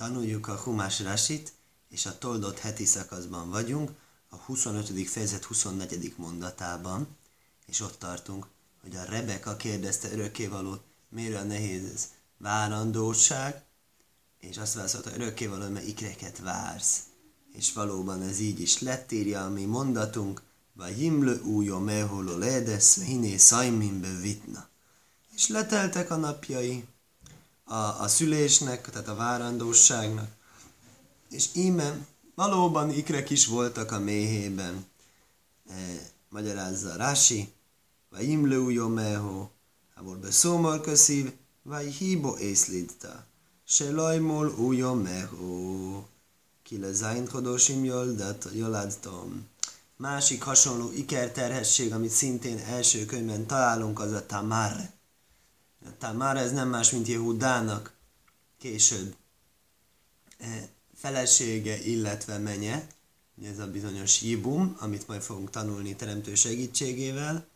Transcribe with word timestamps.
Tanuljuk 0.00 0.48
a 0.48 0.56
Humás 0.56 1.00
Rasit, 1.00 1.52
és 1.88 2.06
a 2.06 2.18
toldott 2.18 2.58
heti 2.58 2.84
szakaszban 2.84 3.50
vagyunk, 3.50 3.90
a 4.28 4.36
25. 4.36 5.08
fejezet 5.08 5.44
24. 5.44 6.14
mondatában, 6.16 7.16
és 7.66 7.80
ott 7.80 7.98
tartunk, 7.98 8.46
hogy 8.82 8.96
a 8.96 9.04
Rebeka 9.04 9.56
kérdezte 9.56 10.12
örökkévalót, 10.12 10.82
miért 11.08 11.36
a 11.36 11.42
nehéz 11.42 11.92
ez 11.94 12.08
várandóság, 12.36 13.62
és 14.38 14.56
azt 14.56 14.74
válaszolta, 14.74 15.14
örökkévaló, 15.14 15.68
mert 15.68 15.86
ikreket 15.86 16.38
vársz. 16.38 17.00
És 17.52 17.72
valóban 17.72 18.22
ez 18.22 18.38
így 18.38 18.60
is 18.60 18.78
lett, 18.78 19.12
írja 19.12 19.44
a 19.44 19.50
mi 19.50 19.64
mondatunk, 19.64 20.42
vagy 20.72 20.94
himlő 20.94 21.40
újó 21.40 21.78
meholo 21.78 22.38
ledesz, 22.38 23.02
hiné 23.02 23.36
szajminbe 23.36 24.16
vitna. 24.20 24.68
És 25.34 25.48
leteltek 25.48 26.10
a 26.10 26.16
napjai 26.16 26.84
a, 27.70 28.02
a 28.02 28.08
szülésnek, 28.08 28.90
tehát 28.90 29.08
a 29.08 29.14
várandóságnak, 29.14 30.28
és 31.30 31.48
íme 31.54 32.06
valóban 32.34 32.90
ikrek 32.90 33.30
is 33.30 33.46
voltak 33.46 33.92
a 33.92 33.98
méhében. 33.98 34.86
E, 35.68 35.74
magyarázza 36.28 36.96
Rási, 36.96 37.52
vagy 38.10 38.28
imlő 38.28 38.58
újó 38.58 38.88
meho, 38.88 39.48
hábor 39.94 40.16
be 40.16 40.30
szómar 40.30 40.80
köszív, 40.80 41.32
vagy 41.62 41.92
hibo 41.92 42.36
észlidta. 42.36 43.24
Se 43.64 43.90
lajmol 43.90 44.48
újó 44.48 44.94
meho. 44.94 46.02
Ki 46.62 46.78
le 46.78 46.92
zájn 46.92 47.24
chodosim 47.24 47.84
joládtom. 48.52 49.48
Másik 49.96 50.42
hasonló 50.42 50.92
ikerterhesség, 50.92 51.92
amit 51.92 52.10
szintén 52.10 52.58
első 52.58 53.04
könyvben 53.04 53.46
találunk, 53.46 53.98
az 53.98 54.12
a 54.12 54.26
tamar. 54.26 54.90
A 55.84 55.96
tamar 55.98 56.36
ez 56.36 56.52
nem 56.52 56.68
más, 56.68 56.90
mint 56.90 57.06
Jehudának 57.06 57.92
később 58.58 59.16
e, 60.38 60.68
felesége, 60.94 61.78
illetve 61.78 62.38
menye, 62.38 62.86
ez 63.42 63.58
a 63.58 63.70
bizonyos 63.70 64.22
jibum, 64.22 64.76
amit 64.78 65.08
majd 65.08 65.22
fogunk 65.22 65.50
tanulni 65.50 65.96
teremtő 65.96 66.34
segítségével, 66.34 67.46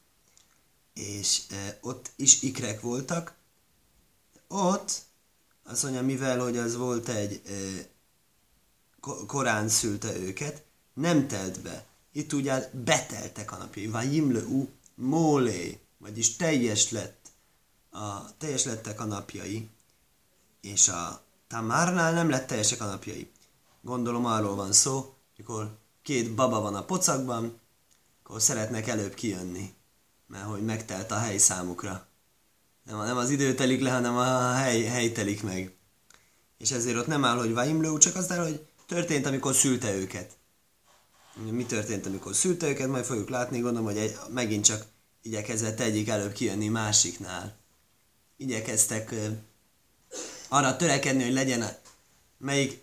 és 0.94 1.42
e, 1.50 1.78
ott 1.80 2.10
is 2.16 2.42
ikrek 2.42 2.80
voltak. 2.80 3.34
Ott 4.48 5.02
azt 5.64 5.82
mondja, 5.82 6.02
mivel 6.02 6.40
hogy 6.40 6.56
az 6.56 6.76
volt 6.76 7.08
egy 7.08 7.42
e, 7.46 7.52
korán 9.26 9.68
szülte 9.68 10.16
őket, 10.16 10.64
nem 10.94 11.28
telt 11.28 11.60
be. 11.60 11.86
Itt 12.12 12.32
ugye 12.32 12.70
beteltek 12.84 13.52
a 13.52 13.56
napjai. 13.56 13.86
Vagy 13.86 14.14
jimle 14.14 14.40
u 14.40 14.68
mólé, 14.94 15.78
vagyis 15.98 16.36
teljes 16.36 16.90
lett 16.90 17.23
a, 17.94 18.36
teljes 18.38 18.64
lettek 18.64 19.00
a 19.00 19.04
napjai, 19.04 19.68
és 20.60 20.88
a 20.88 21.22
Tamárnál 21.48 22.12
nem 22.12 22.28
lett 22.28 22.46
teljesek 22.46 22.80
a 22.80 22.86
napjai. 22.86 23.30
Gondolom 23.80 24.24
arról 24.24 24.54
van 24.54 24.72
szó, 24.72 25.14
amikor 25.36 25.78
két 26.02 26.34
baba 26.34 26.60
van 26.60 26.74
a 26.74 26.84
pocakban, 26.84 27.60
akkor 28.22 28.40
szeretnek 28.40 28.88
előbb 28.88 29.14
kijönni, 29.14 29.74
mert 30.26 30.44
hogy 30.44 30.64
megtelt 30.64 31.10
a 31.10 31.18
hely 31.18 31.38
számukra. 31.38 32.06
Nem, 32.84 32.98
nem 32.98 33.16
az 33.16 33.30
idő 33.30 33.54
telik 33.54 33.80
le, 33.80 33.90
hanem 33.90 34.16
a 34.16 34.52
hely, 34.52 34.82
hely 34.82 35.12
telik 35.12 35.42
meg. 35.42 35.76
És 36.58 36.70
ezért 36.70 36.96
ott 36.96 37.06
nem 37.06 37.24
áll, 37.24 37.38
hogy 37.38 37.52
vaimlő, 37.52 37.98
csak 37.98 38.16
az 38.16 38.30
áll, 38.30 38.42
hogy 38.42 38.66
történt, 38.86 39.26
amikor 39.26 39.54
szülte 39.54 39.94
őket. 39.94 40.36
Mi 41.50 41.66
történt, 41.66 42.06
amikor 42.06 42.34
szülte 42.34 42.68
őket, 42.68 42.88
majd 42.88 43.04
fogjuk 43.04 43.28
látni, 43.28 43.60
gondolom, 43.60 43.86
hogy 43.86 43.98
egy, 43.98 44.16
megint 44.28 44.64
csak 44.64 44.84
igyekezett 45.22 45.80
egyik 45.80 46.08
előbb 46.08 46.32
kijönni 46.32 46.68
másiknál. 46.68 47.62
Igyekeztek 48.36 49.14
arra 50.48 50.76
törekedni, 50.76 51.22
hogy 51.22 51.32
legyen 51.32 51.76
melyik 52.38 52.82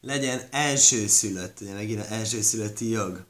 legyen 0.00 0.48
elsőszülött, 0.50 1.60
ugye 1.60 1.72
megint 1.72 2.00
az 2.00 2.06
elsőszülötti 2.06 2.88
jog. 2.88 3.24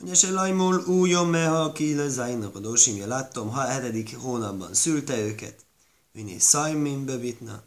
Ugye 0.00 0.14
se 0.14 0.30
lajmul 0.30 0.84
újon 0.86 1.26
meha 1.26 1.72
ki 1.72 1.94
lezájnak 1.94 2.56
a 2.56 2.58
dósimja, 2.58 3.06
láttam, 3.06 3.50
ha 3.50 3.60
hetedik 3.60 4.16
hónapban 4.16 4.74
szülte 4.74 5.18
őket, 5.18 5.64
miné 6.12 6.38
szajmin 6.38 7.04
bevitna, 7.04 7.62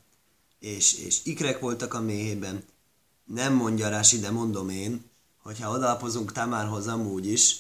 és, 0.60 0.94
és 0.94 1.20
ikrek 1.24 1.60
voltak 1.60 1.94
a 1.94 2.02
méhében. 2.02 2.64
Nem 3.26 3.54
mondja 3.54 3.90
Rási, 3.90 4.20
de 4.20 4.32
mondom 4.32 4.70
én, 4.70 5.10
hogyha 5.42 5.72
odalapozunk 5.72 6.32
Tamárhoz 6.32 6.88
amúgy 6.88 7.28
is, 7.28 7.56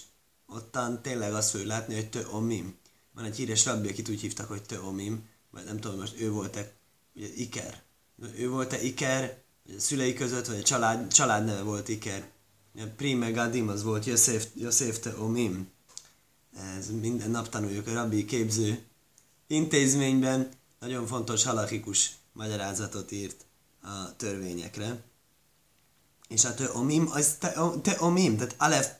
ottan 0.47 1.01
tényleg 1.01 1.33
azt 1.33 1.49
fogjuk 1.49 1.69
látni, 1.69 1.95
hogy 1.95 2.09
tő 2.09 2.27
omim. 2.31 2.75
Van 3.13 3.25
egy 3.25 3.35
híres 3.35 3.65
rabbi, 3.65 3.89
akit 3.89 4.09
úgy 4.09 4.21
hívtak, 4.21 4.47
hogy 4.47 4.63
tő 4.63 4.81
omim, 4.81 5.29
vagy 5.51 5.63
nem 5.63 5.79
tudom, 5.79 5.99
most 5.99 6.19
ő 6.19 6.31
volt-e, 6.31 6.71
ugye 7.15 7.27
Iker. 7.35 7.81
Ő 8.37 8.49
volt-e 8.49 8.81
Iker, 8.81 9.41
a 9.65 9.79
szülei 9.79 10.13
között, 10.13 10.47
vagy 10.47 10.59
a 10.59 10.63
család, 10.63 11.13
család 11.13 11.45
neve 11.45 11.61
volt 11.61 11.89
Iker. 11.89 12.29
A 12.75 12.83
Prime 12.95 13.31
Gadim 13.31 13.67
az 13.67 13.83
volt 13.83 14.05
Yosef, 14.05 14.47
Yosef 14.55 14.99
te 14.99 15.17
Omim. 15.17 15.67
Ez 16.77 16.89
minden 16.89 17.29
nap 17.31 17.49
tanuljuk 17.49 17.87
a 17.87 17.93
rabbi 17.93 18.25
képző 18.25 18.83
intézményben. 19.47 20.49
Nagyon 20.79 21.07
fontos 21.07 21.43
halakikus 21.43 22.11
magyarázatot 22.33 23.11
írt 23.11 23.45
a 23.81 24.15
törvényekre. 24.15 25.03
És 26.27 26.45
a 26.45 26.53
te 26.53 26.71
omim, 26.71 27.09
az 27.11 27.35
te, 27.39 27.53
te 27.81 27.95
tehát 27.95 28.55
alef 28.57 28.91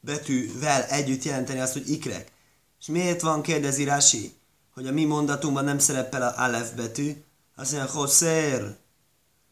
betűvel 0.00 0.82
együtt 0.84 1.22
jelenteni 1.22 1.60
azt, 1.60 1.72
hogy 1.72 1.90
ikrek. 1.90 2.32
És 2.80 2.86
miért 2.86 3.20
van, 3.20 3.42
kérdezi 3.42 3.84
Rashi, 3.84 4.32
hogy 4.74 4.86
a 4.86 4.92
mi 4.92 5.04
mondatunkban 5.04 5.64
nem 5.64 5.78
szerepel 5.78 6.22
a 6.22 6.42
alef 6.42 6.70
betű, 6.70 7.22
azt 7.56 7.72
mondja, 7.72 7.92
Hoser, 7.92 8.76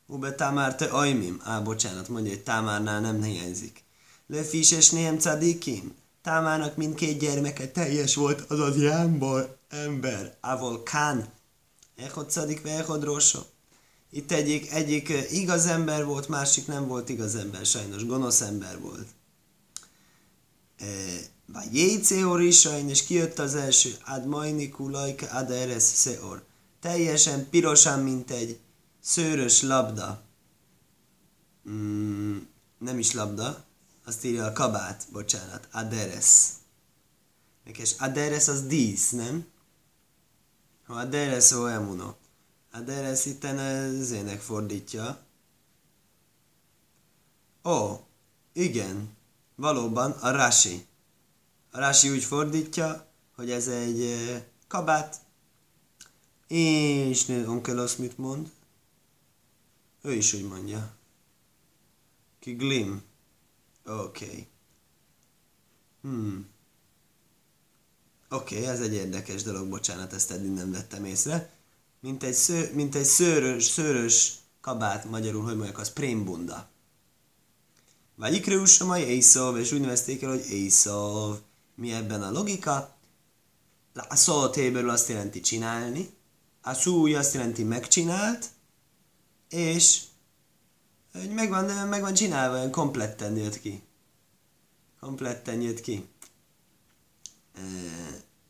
Ube 0.07 0.35
Tamár 0.35 0.77
te 0.77 0.85
ajmim. 0.85 1.41
Á, 1.45 1.61
bocsánat, 1.61 2.09
mondja, 2.09 2.33
hogy 2.33 2.43
Támárnál 2.43 3.01
nem 3.01 3.23
hiányzik. 3.23 3.85
Lefis 4.27 4.71
és 4.71 4.91
nem 4.91 5.19
cadikim. 5.19 5.95
Támárnak 6.23 6.77
mindkét 6.77 7.19
gyermeke 7.19 7.69
teljes 7.71 8.15
volt, 8.15 8.51
azaz 8.51 8.83
jámból 8.83 9.59
ember. 9.69 10.37
Ávol 10.41 10.83
kán. 10.83 11.29
Echod 11.97 12.31
szadik, 12.31 12.63
ve 12.63 12.71
echod 12.71 13.05
rosso. 13.05 13.41
Itt 14.11 14.33
egyik, 14.33 14.73
egyik 14.73 15.13
igaz 15.31 15.67
ember 15.67 16.05
volt, 16.05 16.29
másik 16.29 16.67
nem 16.67 16.87
volt 16.87 17.09
igaz 17.09 17.35
ember, 17.35 17.67
sajnos 17.67 18.07
gonosz 18.07 18.41
ember 18.41 18.81
volt. 18.81 19.07
Vagy 21.47 21.75
jéceor 21.75 22.43
is, 22.43 22.65
és 22.65 23.05
kijött 23.05 23.39
az 23.39 23.55
első, 23.55 23.97
ad 24.05 24.27
majni 24.27 24.69
kulajka, 24.69 25.27
ad 25.27 25.51
eres 25.51 25.83
szeor. 25.83 26.45
Teljesen 26.81 27.49
pirosan, 27.49 28.01
mint 28.01 28.31
egy 28.31 28.61
szőrös 29.01 29.63
labda. 29.63 30.23
Mm, 31.69 32.39
nem 32.79 32.99
is 32.99 33.13
labda, 33.13 33.65
azt 34.05 34.25
írja 34.25 34.45
a 34.45 34.53
kabát, 34.53 35.07
bocsánat, 35.13 35.69
aderes. 35.73 36.49
Nekes 37.65 37.95
aderes 37.99 38.49
az 38.49 38.67
dísz, 38.67 39.11
nem? 39.11 39.47
Ha 40.87 40.95
aderes 40.95 41.51
o 41.51 41.67
emuno. 41.67 42.15
Aderes 42.73 43.25
itten 43.25 44.03
zének 44.03 44.41
fordítja. 44.41 45.19
Ó, 47.65 48.01
igen, 48.53 49.17
valóban 49.55 50.11
a 50.11 50.31
Rashi. 50.31 50.87
A 51.77 51.79
Rashi 51.79 52.11
úgy 52.11 52.25
fordítja, 52.25 53.07
hogy 53.35 53.51
ez 53.51 53.69
egy 53.69 54.25
kabát, 54.69 55.21
és 56.47 57.29
onkelos 57.29 57.97
mit 57.97 58.19
mond? 58.19 58.51
Ő 60.03 60.13
is 60.13 60.33
úgy 60.33 60.45
mondja. 60.45 60.97
Ki 62.39 62.53
glim. 62.53 63.03
Oké. 63.87 64.25
Okay. 64.25 64.47
Hmm. 66.01 66.49
Oké, 68.29 68.57
okay, 68.57 68.69
ez 68.69 68.81
egy 68.81 68.95
érdekes 68.95 69.43
dolog, 69.43 69.69
bocsánat, 69.69 70.13
ezt 70.13 70.31
eddig 70.31 70.51
nem 70.51 70.71
vettem 70.71 71.05
észre. 71.05 71.51
Mint 72.01 72.23
egy, 72.23 72.35
sző, 72.35 72.71
mint 72.75 72.95
egy 72.95 73.05
szőrös, 73.05 73.65
szőrös 73.65 74.35
kabát, 74.61 75.05
magyarul, 75.05 75.43
hogy 75.43 75.57
mondjuk, 75.57 75.79
az 75.79 75.93
prémbunda. 75.93 76.69
Vagy 78.15 78.35
ikrősomai 78.35 79.03
Észov, 79.03 79.57
és 79.57 79.73
úgy 79.73 79.81
nevezték 79.81 80.23
el, 80.23 80.31
hogy 80.31 80.51
Észov. 80.51 81.39
Mi 81.77 81.93
ebben 81.93 82.23
a 82.23 82.31
logika? 82.31 82.97
A 84.09 84.17
szó 84.17 84.41
azt 84.89 85.09
jelenti 85.09 85.41
csinálni, 85.41 86.11
a 86.63 86.75
szúj 86.75 87.15
azt 87.15 87.35
jelenti 87.35 87.63
megcsinált, 87.63 88.49
és 89.49 90.03
hogy 91.13 91.31
megvan, 91.31 91.89
megvan 91.89 92.15
csinálva, 92.15 92.57
olyan 92.57 92.71
kompletten 92.71 93.37
jött 93.37 93.61
ki. 93.61 93.83
Kompletten 95.01 95.61
jött 95.61 95.81
ki. 95.81 96.09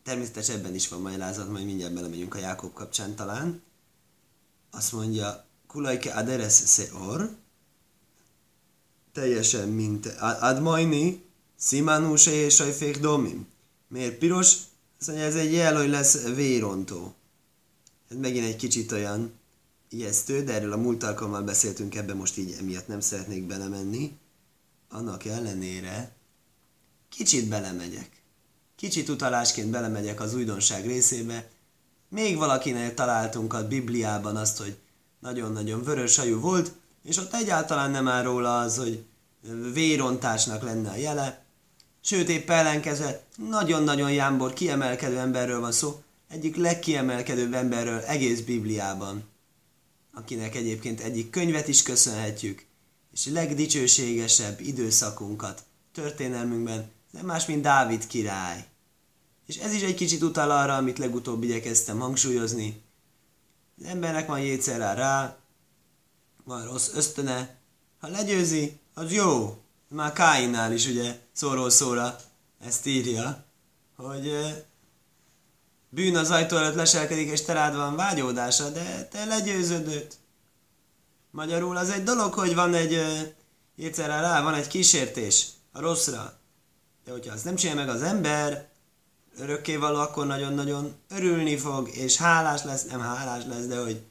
Természetesen 0.03 0.59
ebben 0.59 0.75
is 0.75 0.89
van 0.89 1.01
magyarázat, 1.01 1.51
majd 1.51 1.65
mindjárt 1.65 1.95
belemegyünk 1.95 2.35
a 2.35 2.39
Jákob 2.39 2.73
kapcsán 2.73 3.15
talán. 3.15 3.63
Azt 4.71 4.93
mondja, 4.93 5.45
kulajke 5.67 6.15
aderes 6.15 6.63
seor, 6.67 7.37
teljesen 9.13 9.69
mint 9.69 10.07
admajni, 10.41 11.26
szimánúse 11.57 12.33
és 12.33 12.55
sajfék 12.55 12.99
domim. 12.99 13.47
Miért 13.89 14.19
piros? 14.19 14.57
Azt 14.99 15.09
mondja, 15.09 15.27
ez 15.27 15.35
egy 15.35 15.53
jel, 15.53 15.77
hogy 15.77 15.89
lesz 15.89 16.23
vérontó. 16.23 17.15
Ez 18.09 18.17
megint 18.17 18.47
egy 18.47 18.57
kicsit 18.57 18.93
olyan, 18.93 19.33
ijesztő, 19.89 20.43
de 20.43 20.53
erről 20.53 20.73
a 20.73 20.77
múlt 20.77 21.03
alkalommal 21.03 21.43
beszéltünk, 21.43 21.95
ebbe 21.95 22.15
most 22.15 22.39
így 22.39 22.57
emiatt 22.59 22.87
nem 22.87 23.01
szeretnék 23.01 23.47
belemenni. 23.47 24.13
Annak 24.89 25.25
ellenére 25.25 26.15
kicsit 27.09 27.49
belemegyek. 27.49 28.11
Kicsit 28.77 29.09
utalásként 29.09 29.71
belemegyek 29.71 30.21
az 30.21 30.35
újdonság 30.35 30.87
részébe. 30.87 31.51
Még 32.09 32.37
valakinél 32.37 32.95
találtunk 32.95 33.53
a 33.53 33.69
Bibliában 33.69 34.37
azt, 34.37 34.59
hogy 34.59 34.77
nagyon-nagyon 35.21 35.83
vörös 35.83 36.17
hajú 36.17 36.41
volt, 36.41 36.73
és 37.03 37.17
ott 37.17 37.35
egyáltalán 37.35 37.91
nem 37.91 38.09
áll 38.09 38.23
róla 38.23 38.59
az, 38.59 38.77
hogy 38.77 39.05
vérontásnak 39.73 40.63
lenne 40.63 40.91
a 40.91 40.97
jele, 40.97 41.46
sőt 42.07 42.29
épp 42.29 42.51
ellenkezve 42.51 43.25
nagyon-nagyon 43.37 44.13
jámbor, 44.13 44.53
kiemelkedő 44.53 45.19
emberről 45.19 45.61
van 45.61 45.73
szó, 45.73 46.03
egyik 46.29 46.57
legkiemelkedőbb 46.57 47.55
emberről 47.55 47.99
egész 47.99 48.41
Bibliában, 48.41 49.25
akinek 50.15 50.55
egyébként 50.55 51.01
egyik 51.01 51.31
könyvet 51.31 51.69
is 51.69 51.83
köszönhetjük, 51.83 52.65
és 53.13 53.27
legdicsőségesebb 53.27 54.61
időszakunkat 54.61 55.63
történelmünkben, 55.93 56.91
nem 57.11 57.25
más, 57.25 57.47
mint 57.47 57.63
Dávid 57.63 58.07
király. 58.07 58.67
És 59.47 59.57
ez 59.57 59.73
is 59.73 59.83
egy 59.83 59.95
kicsit 59.95 60.23
utal 60.23 60.51
arra, 60.51 60.77
amit 60.77 60.99
legutóbb 60.99 61.43
igyekeztem 61.43 61.99
hangsúlyozni. 61.99 62.83
Az 63.79 63.85
embernek 63.85 64.27
van 64.27 64.41
jétszer 64.41 64.97
rá, 64.97 65.37
van 66.45 66.65
rossz 66.65 66.91
ösztöne, 66.95 67.57
ha 67.99 68.09
legyőzi, 68.09 68.79
az 68.95 69.13
jó. 69.13 69.61
Már 69.89 70.13
Káinnál 70.13 70.73
is 70.73 70.87
ugye 70.87 71.19
szóról 71.33 71.71
szóra 71.71 72.17
ezt 72.67 72.87
írja, 72.87 73.45
hogy 73.97 74.33
bűn 75.89 76.17
az 76.17 76.31
ajtó 76.31 76.57
előtt 76.57 76.75
leselkedik, 76.75 77.31
és 77.31 77.43
te 77.43 77.53
rád 77.53 77.77
van 77.77 77.97
vágyódása, 77.97 78.71
de 78.71 79.05
te 79.05 79.25
legyőzöd 79.25 79.89
őt. 79.89 80.19
Magyarul 81.31 81.77
az 81.77 81.91
egy 81.91 82.03
dolog, 82.03 82.33
hogy 82.33 82.55
van 82.55 82.75
egy, 82.75 83.01
egyszerre 83.77 84.21
rá, 84.21 84.43
van 84.43 84.55
egy 84.55 84.69
kísértés 84.69 85.47
a 85.73 85.81
rosszra. 85.81 86.39
De 87.05 87.11
hogyha 87.11 87.33
azt 87.33 87.45
nem 87.45 87.57
csinálja 87.57 87.85
meg 87.85 87.95
az 87.95 88.03
ember, 88.03 88.69
örökkévaló, 89.39 89.99
akkor 89.99 90.27
nagyon-nagyon 90.27 90.95
örülni 91.09 91.57
fog, 91.57 91.89
és 91.89 92.17
hálás 92.17 92.63
lesz, 92.65 92.85
nem 92.85 93.01
hálás 93.01 93.45
lesz, 93.45 93.67
de 93.67 93.79
hogy, 93.79 94.03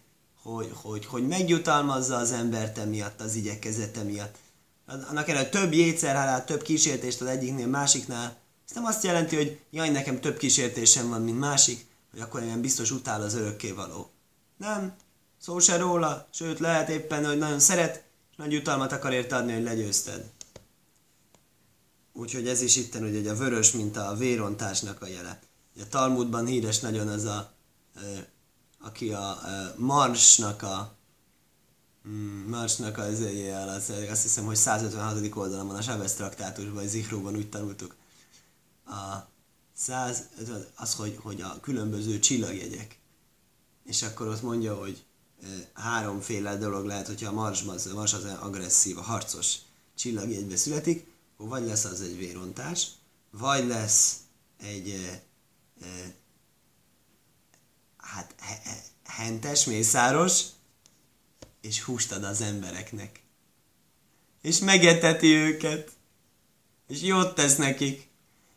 hogy, 0.42 0.72
hogy, 0.74 1.06
hogy 1.06 1.28
megjutalmazza 1.28 2.16
az 2.16 2.32
embert 2.32 2.78
emiatt, 2.78 3.22
az 3.22 3.36
igyekezete 3.36 4.04
miatt. 4.04 4.36
Annak 4.86 5.28
ellenére 5.30 5.50
több 5.50 5.74
jétszerhálát, 5.74 6.46
több 6.46 6.62
kísértést 6.62 7.22
az 7.22 7.28
egyiknél, 7.28 7.68
másiknál, 7.68 8.38
ez 8.70 8.76
nem 8.76 8.86
azt 8.86 9.04
jelenti, 9.04 9.36
hogy 9.36 9.60
jaj, 9.70 9.90
nekem 9.90 10.20
több 10.20 10.38
kísértésem 10.38 11.10
van, 11.10 11.22
mint 11.22 11.40
másik, 11.40 11.86
hogy 12.12 12.20
akkor 12.20 12.44
én 12.44 12.62
biztos 12.62 12.92
utál 12.92 13.22
az 13.22 13.34
örökkévaló. 13.34 14.10
Nem, 14.58 14.96
szó 15.42 15.60
se 15.60 15.78
róla, 15.78 16.28
sőt 16.32 16.60
lehet 16.60 16.90
éppen, 16.90 17.26
hogy 17.26 17.38
nagyon 17.38 17.60
szeret, 17.60 18.04
és 18.32 18.36
nagy 18.38 18.52
jutalmat 18.52 18.92
akar 18.92 19.14
érte 19.14 19.36
adni, 19.36 19.54
hogy 19.54 19.64
legyőzted. 19.64 20.32
Úgyhogy 22.14 22.48
ez 22.48 22.62
is 22.62 22.76
itten, 22.76 23.02
hogy 23.02 23.28
a 23.28 23.36
vörös, 23.36 23.72
mint 23.72 23.98
a 23.98 24.16
vérontásnak 24.16 25.02
a 25.02 25.08
jele. 25.08 25.40
A 25.80 25.88
Talmudban 25.90 26.46
híres 26.46 26.80
nagyon 26.80 27.08
az 27.08 27.24
a, 27.24 27.54
aki 28.80 29.12
a 29.12 29.40
Marsnak 29.76 30.62
a 30.62 30.95
mm, 32.08 32.50
Marsnak 32.50 32.98
az 32.98 33.20
az, 33.68 33.92
azt 34.10 34.22
hiszem, 34.22 34.46
hogy 34.46 34.56
156. 34.56 35.36
oldalon 35.36 35.68
van 35.68 35.76
a 35.76 35.82
Sábez 35.82 36.14
traktátusban, 36.14 36.74
vagy 36.74 36.88
Zihróban 36.88 37.36
úgy 37.36 37.50
tanultuk. 37.50 37.96
A 38.86 39.28
150, 39.74 40.68
az, 40.76 40.94
hogy, 40.94 41.18
hogy 41.22 41.42
a 41.42 41.60
különböző 41.60 42.20
csillagjegyek. 42.20 43.00
És 43.84 44.04
akkor 44.04 44.28
ott 44.28 44.42
mondja, 44.42 44.76
hogy 44.76 45.06
háromféle 45.74 46.58
dolog 46.58 46.86
lehet, 46.86 47.08
hogyha 47.08 47.30
a 47.30 47.34
Mars, 47.34 47.64
az, 47.68 47.86
a 47.86 47.94
Mars 47.94 48.14
az 48.14 48.24
agresszív, 48.24 48.98
a 48.98 49.02
harcos 49.02 49.56
csillagjegybe 49.96 50.56
születik, 50.56 51.08
akkor 51.34 51.50
vagy 51.50 51.66
lesz 51.66 51.86
az 51.86 52.02
egy 52.02 52.18
vérontás, 52.18 52.88
vagy 53.32 53.68
lesz 53.68 54.16
egy 54.58 54.90
e, 54.90 55.24
e, 55.86 56.16
hát 57.98 58.36
he, 58.40 58.60
he, 58.64 58.84
hentes, 59.04 59.66
mészáros, 59.66 60.44
és 61.66 61.82
húst 61.82 62.12
ad 62.12 62.24
az 62.24 62.42
embereknek. 62.42 63.24
És 64.42 64.60
megeteti 64.60 65.34
őket. 65.34 65.92
És 66.88 67.02
jót 67.02 67.36
tesz 67.36 67.56
nekik. 67.56 68.10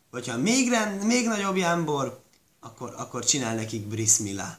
Vagy 0.09 0.27
ha 0.27 0.37
még, 0.37 0.69
rend, 0.69 1.05
még 1.05 1.27
nagyobb 1.27 1.55
jámbor, 1.55 2.23
akkor, 2.59 2.93
akkor 2.97 3.25
csinál 3.25 3.55
nekik 3.55 3.87
brismila. 3.87 4.57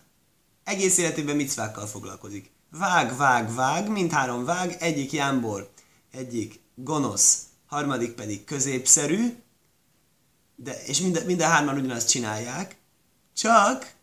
Egész 0.64 0.99
életében 0.99 1.37
micvákkal 1.37 1.87
foglalkozik. 1.87 2.50
Vág, 2.70 3.17
vág, 3.17 3.55
vág, 3.55 3.88
mindhárom 3.88 4.44
vág, 4.44 4.76
egyik 4.81 5.12
jámbor, 5.12 5.70
egyik 6.12 6.61
gonosz, 6.75 7.43
harmadik 7.67 8.12
pedig 8.12 8.44
középszerű, 8.44 9.35
de, 10.56 10.82
és 10.85 11.00
mind, 11.00 11.23
mind 11.26 11.41
a 11.41 11.47
hárman 11.47 11.79
ugyanazt 11.79 12.08
csinálják, 12.08 12.76
csak, 13.37 13.94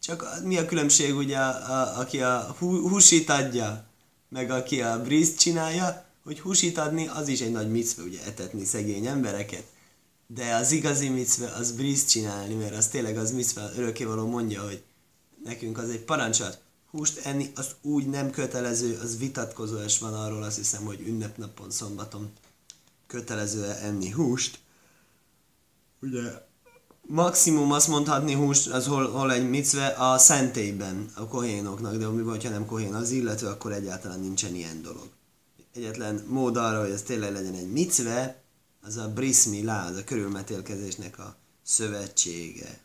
csak 0.00 0.42
mi 0.44 0.56
a 0.56 0.66
különbség 0.66 1.16
ugye, 1.16 1.36
a, 1.36 1.72
a, 1.72 1.98
aki 1.98 2.20
a 2.20 2.56
húsit 2.58 3.30
adja, 3.30 3.84
meg 4.28 4.50
aki 4.50 4.82
a 4.82 5.02
briszt 5.02 5.38
csinálja, 5.38 6.04
hogy 6.24 6.40
húsit 6.40 6.78
adni, 6.78 7.06
az 7.06 7.28
is 7.28 7.40
egy 7.40 7.50
nagy 7.50 7.70
micve, 7.70 8.02
ugye 8.02 8.24
etetni 8.24 8.64
szegény 8.64 9.06
embereket. 9.06 9.64
De 10.26 10.54
az 10.54 10.72
igazi 10.72 11.08
micve 11.08 11.46
az 11.46 11.72
briszt 11.72 12.08
csinálni, 12.08 12.54
mert 12.54 12.76
az 12.76 12.88
tényleg 12.88 13.16
az 13.16 13.32
micve 13.32 13.70
örökkévaló 13.76 14.26
mondja, 14.26 14.64
hogy 14.64 14.82
nekünk 15.44 15.78
az 15.78 15.90
egy 15.90 16.00
parancsat. 16.00 16.60
Húst 16.90 17.18
enni 17.18 17.50
az 17.54 17.66
úgy 17.82 18.06
nem 18.06 18.30
kötelező, 18.30 18.98
az 19.02 19.18
vitatkozó 19.18 19.76
és 19.76 19.98
van 19.98 20.14
arról, 20.14 20.42
azt 20.42 20.56
hiszem, 20.56 20.84
hogy 20.84 21.00
ünnepnapon, 21.00 21.70
szombaton 21.70 22.32
kötelező 23.06 23.64
enni 23.64 24.10
húst. 24.10 24.58
Ugye 26.00 26.47
maximum 27.08 27.72
azt 27.72 27.88
mondhatni 27.88 28.34
húst, 28.34 28.66
az 28.66 28.86
hol, 28.86 29.10
hol 29.10 29.32
egy 29.32 29.48
micve 29.48 29.86
a 29.86 30.18
szentélyben, 30.18 31.10
a 31.14 31.26
kohénoknak, 31.26 31.96
de 31.96 32.08
mi 32.08 32.22
vagy, 32.22 32.44
ha 32.44 32.50
nem 32.50 32.66
kohén 32.66 32.94
az 32.94 33.10
illető, 33.10 33.46
akkor 33.46 33.72
egyáltalán 33.72 34.20
nincsen 34.20 34.54
ilyen 34.54 34.82
dolog. 34.82 35.08
Egyetlen 35.74 36.24
mód 36.28 36.56
arra, 36.56 36.80
hogy 36.80 36.90
ez 36.90 37.02
tényleg 37.02 37.32
legyen 37.32 37.54
egy 37.54 37.72
micve, 37.72 38.42
az 38.82 38.96
a 38.96 39.08
brismi 39.08 39.62
lá, 39.62 39.88
az 39.88 39.96
a 39.96 40.04
körülmetélkezésnek 40.04 41.18
a 41.18 41.36
szövetsége. 41.62 42.80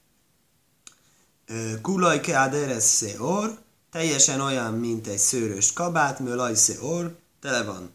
Kulaj 1.82 2.20
keaderes 2.20 3.04
or, 3.20 3.58
teljesen 3.92 4.42
olyan, 4.42 4.74
mint 4.74 5.08
egy 5.08 5.18
szőrös 5.18 5.74
kabát, 5.74 6.20
mölaj 6.20 6.54
or, 6.82 7.16
tele 7.42 7.64
van 7.64 7.90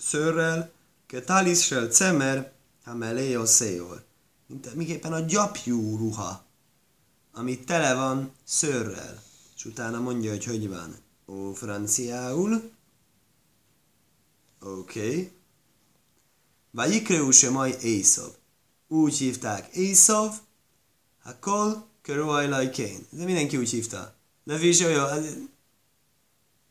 szőrrel, 0.00 0.70
Ketalis 1.06 1.64
sel 1.64 1.88
cemer, 1.88 2.52
hameleo 2.84 3.46
széol. 3.46 4.02
Miképpen 4.74 5.12
a 5.12 5.20
gyapjú 5.20 5.96
ruha, 5.96 6.44
ami 7.32 7.58
tele 7.58 7.94
van 7.94 8.32
szőrrel. 8.44 9.22
És 9.56 9.64
utána 9.64 10.00
mondja, 10.00 10.30
hogy 10.30 10.44
hogy 10.44 10.68
van. 10.68 10.96
Ó, 11.26 11.52
franciául. 11.52 12.70
Oké. 14.60 15.00
Okay. 15.00 15.32
Vajikreuse 16.70 17.50
majd 17.50 17.84
Észov. 17.84 18.30
Úgy 18.88 19.16
hívták 19.16 19.74
Észov, 19.74 20.34
ha 21.22 21.38
kol 21.40 21.86
körülajlaj 22.02 22.70
kén. 22.70 23.06
De 23.10 23.24
mindenki 23.24 23.56
úgy 23.56 23.70
hívta. 23.70 24.14
De 24.44 24.66
is 24.66 24.80
olyan, 24.80 25.50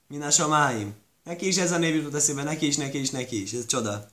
mint 0.07 0.23
a 0.23 0.31
samáim. 0.31 0.93
Neki 1.23 1.47
is 1.47 1.57
ez 1.57 1.71
a 1.71 1.77
név 1.77 1.95
jutott 1.95 2.13
eszébe, 2.13 2.43
neki 2.43 2.67
is, 2.67 2.77
neki 2.77 3.00
is, 3.00 3.09
neki 3.09 3.41
is. 3.41 3.53
Ez 3.53 3.65
csoda. 3.65 4.09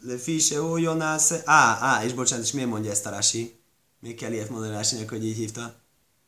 Lefise 0.00 0.62
ó 0.62 0.76
Jonász, 0.76 1.32
á, 1.44 1.78
á, 1.80 2.04
és 2.04 2.12
bocsánat, 2.12 2.44
és 2.44 2.52
miért 2.52 2.68
mondja 2.68 2.90
ezt 2.90 3.06
a 3.06 3.10
Rasi? 3.10 3.58
Még 4.00 4.16
kell 4.16 4.32
ilyet 4.32 4.48
mondani 4.48 4.74
Rasinek, 4.74 5.08
hogy 5.08 5.24
így 5.24 5.36
hívta? 5.36 5.74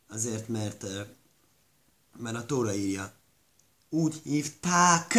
Azért, 0.08 0.48
mert, 0.48 0.86
mert 2.16 2.36
a 2.36 2.46
Tóra 2.46 2.74
írja. 2.74 3.12
Úgy 3.88 4.20
hívták 4.22 5.18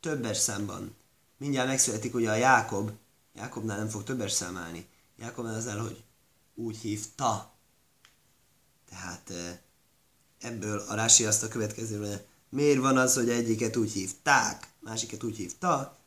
többes 0.00 0.36
számban. 0.36 0.96
Mindjárt 1.36 1.68
megszületik 1.68 2.14
ugye 2.14 2.30
a 2.30 2.34
Jákob, 2.34 2.90
Jákobnál 3.34 3.78
nem 3.78 3.88
fog 3.88 4.04
többes 4.04 4.32
számálni. 4.32 4.86
Jákobnál 5.18 5.54
az 5.54 5.72
hogy 5.80 6.02
úgy 6.54 6.76
hívta. 6.76 7.52
Tehát 8.88 9.32
ebből 10.40 10.78
a 10.78 10.94
Rási 10.94 11.24
azt 11.24 11.42
a 11.42 11.48
következő, 11.48 12.24
miért 12.48 12.80
van 12.80 12.96
az, 12.96 13.14
hogy 13.14 13.28
egyiket 13.28 13.76
úgy 13.76 13.92
hívták, 13.92 14.68
másiket 14.80 15.22
úgy 15.22 15.36
hívta, 15.36 15.98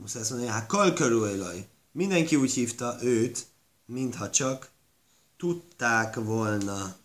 most 0.00 0.16
azt 0.16 0.30
mondja, 0.30 0.50
hát 0.50 0.66
kalkarulaj. 0.66 1.68
Mindenki 1.92 2.36
úgy 2.36 2.52
hívta 2.52 2.98
őt, 3.02 3.46
mintha 3.86 4.30
csak 4.30 4.70
tudták 5.36 6.14
volna, 6.14 6.96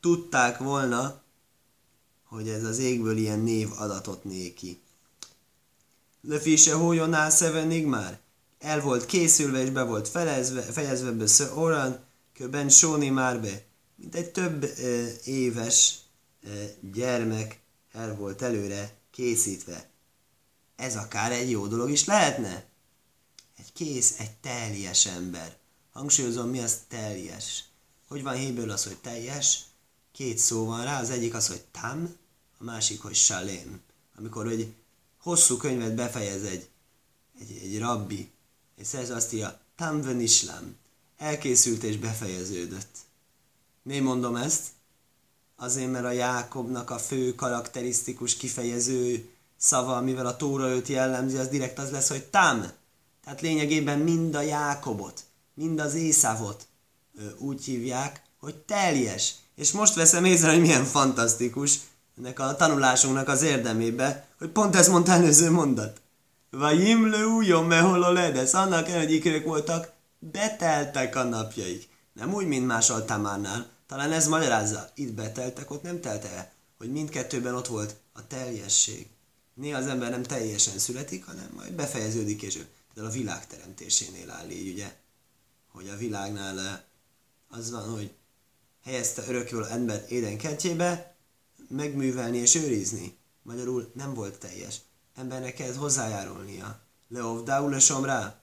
tudták 0.00 0.58
volna, 0.58 1.22
hogy 2.24 2.48
ez 2.48 2.64
az 2.64 2.78
égből 2.78 3.16
ilyen 3.16 3.40
név 3.40 3.68
adatot 3.76 4.24
néki. 4.24 4.80
Lefise 6.20 6.74
hójonál 6.74 7.30
szevenig 7.30 7.86
már. 7.86 8.20
El 8.58 8.80
volt 8.80 9.06
készülve 9.06 9.62
és 9.62 9.70
be 9.70 9.82
volt 9.82 10.08
felezve, 10.08 10.62
fejezve 10.62 11.10
be 11.10 11.24
olyan, 11.54 12.04
köben 12.32 12.68
sóni 12.68 13.08
már 13.08 13.40
be. 13.40 13.64
Mint 13.94 14.14
egy 14.14 14.30
több 14.30 14.62
e, 14.62 14.68
éves 15.24 15.98
gyermek 16.80 17.60
el 17.92 18.14
volt 18.16 18.42
előre 18.42 18.94
készítve. 19.10 19.88
Ez 20.76 20.96
akár 20.96 21.32
egy 21.32 21.50
jó 21.50 21.66
dolog 21.66 21.90
is 21.90 22.04
lehetne. 22.04 22.64
Egy 23.58 23.72
kész, 23.72 24.18
egy 24.18 24.30
teljes 24.30 25.06
ember. 25.06 25.56
Hangsúlyozom, 25.92 26.48
mi 26.48 26.60
az 26.60 26.80
teljes. 26.88 27.64
Hogy 28.08 28.22
van 28.22 28.34
héből 28.34 28.70
az, 28.70 28.84
hogy 28.84 28.96
teljes? 28.96 29.60
Két 30.12 30.38
szó 30.38 30.66
van 30.66 30.84
rá, 30.84 31.00
az 31.00 31.10
egyik 31.10 31.34
az, 31.34 31.46
hogy 31.46 31.64
tam, 31.80 32.16
a 32.58 32.64
másik, 32.64 33.00
hogy 33.00 33.14
salém. 33.14 33.80
Amikor 34.18 34.48
egy 34.48 34.74
hosszú 35.18 35.56
könyvet 35.56 35.94
befejez 35.94 36.42
egy, 36.42 36.68
egy, 37.40 37.60
egy 37.62 37.78
rabbi, 37.78 38.30
és 38.76 38.86
szerz 38.86 39.10
azt 39.10 39.32
írja, 39.32 39.60
tam 39.76 40.20
islam, 40.20 40.76
elkészült 41.16 41.82
és 41.82 41.96
befejeződött. 41.96 42.96
Miért 43.82 44.04
mondom 44.04 44.36
ezt? 44.36 44.62
Azért, 45.56 45.90
mert 45.90 46.04
a 46.04 46.10
Jákobnak 46.10 46.90
a 46.90 46.98
fő 46.98 47.34
karakterisztikus 47.34 48.36
kifejező 48.36 49.28
szava, 49.66 49.96
amivel 49.96 50.26
a 50.26 50.36
Tóra 50.36 50.68
őt 50.68 50.88
jellemzi, 50.88 51.36
az 51.36 51.48
direkt 51.48 51.78
az 51.78 51.90
lesz, 51.90 52.08
hogy 52.08 52.24
tam. 52.24 52.64
Tehát 53.24 53.40
lényegében 53.40 53.98
mind 53.98 54.34
a 54.34 54.40
Jákobot, 54.40 55.24
mind 55.54 55.80
az 55.80 55.94
Észávot 55.94 56.66
úgy 57.38 57.64
hívják, 57.64 58.22
hogy 58.38 58.54
teljes. 58.54 59.34
És 59.54 59.72
most 59.72 59.94
veszem 59.94 60.24
észre, 60.24 60.50
hogy 60.50 60.60
milyen 60.60 60.84
fantasztikus 60.84 61.80
ennek 62.18 62.38
a 62.38 62.56
tanulásunknak 62.56 63.28
az 63.28 63.42
érdemébe, 63.42 64.26
hogy 64.38 64.48
pont 64.48 64.76
ezt 64.76 64.88
mondta 64.88 65.12
előző 65.12 65.50
mondat. 65.50 66.00
Vajimlő 66.50 67.24
újon 67.24 67.64
mehol 67.64 68.12
ledesz, 68.12 68.54
annak 68.54 68.88
egyikök 68.88 69.44
voltak, 69.44 69.92
beteltek 70.18 71.16
a 71.16 71.22
napjaik. 71.22 71.88
Nem 72.12 72.34
úgy, 72.34 72.46
mint 72.46 72.66
más 72.66 72.90
altámánál. 72.90 73.66
Talán 73.86 74.12
ez 74.12 74.28
magyarázza. 74.28 74.88
Itt 74.94 75.12
beteltek, 75.12 75.70
ott 75.70 75.82
nem 75.82 76.00
telte 76.00 76.30
el. 76.30 76.52
Hogy 76.78 76.92
mindkettőben 76.92 77.54
ott 77.54 77.66
volt 77.66 77.96
a 78.12 78.26
teljesség. 78.26 79.06
Néha 79.56 79.78
az 79.78 79.86
ember 79.86 80.10
nem 80.10 80.22
teljesen 80.22 80.78
születik, 80.78 81.24
hanem 81.24 81.50
majd 81.54 81.72
befejeződik 81.72 82.38
később. 82.38 82.66
De 82.94 83.02
a 83.02 83.10
világ 83.10 83.46
teremtésénél 83.46 84.30
áll 84.30 84.50
így, 84.50 84.72
ugye? 84.72 84.96
Hogy 85.72 85.88
a 85.88 85.96
világnál 85.96 86.60
eh, 86.60 86.80
az 87.48 87.70
van, 87.70 87.90
hogy 87.90 88.14
helyezte 88.84 89.22
örökkévaló 89.26 89.66
embert 89.66 90.10
éden 90.10 90.36
megművelni 91.68 92.36
és 92.36 92.54
őrizni. 92.54 93.16
Magyarul 93.42 93.90
nem 93.94 94.14
volt 94.14 94.38
teljes. 94.38 94.76
Embernek 95.14 95.54
kellett 95.54 95.76
hozzájárulnia. 95.76 96.80
Leovdául 97.08 97.74
rá. 98.04 98.40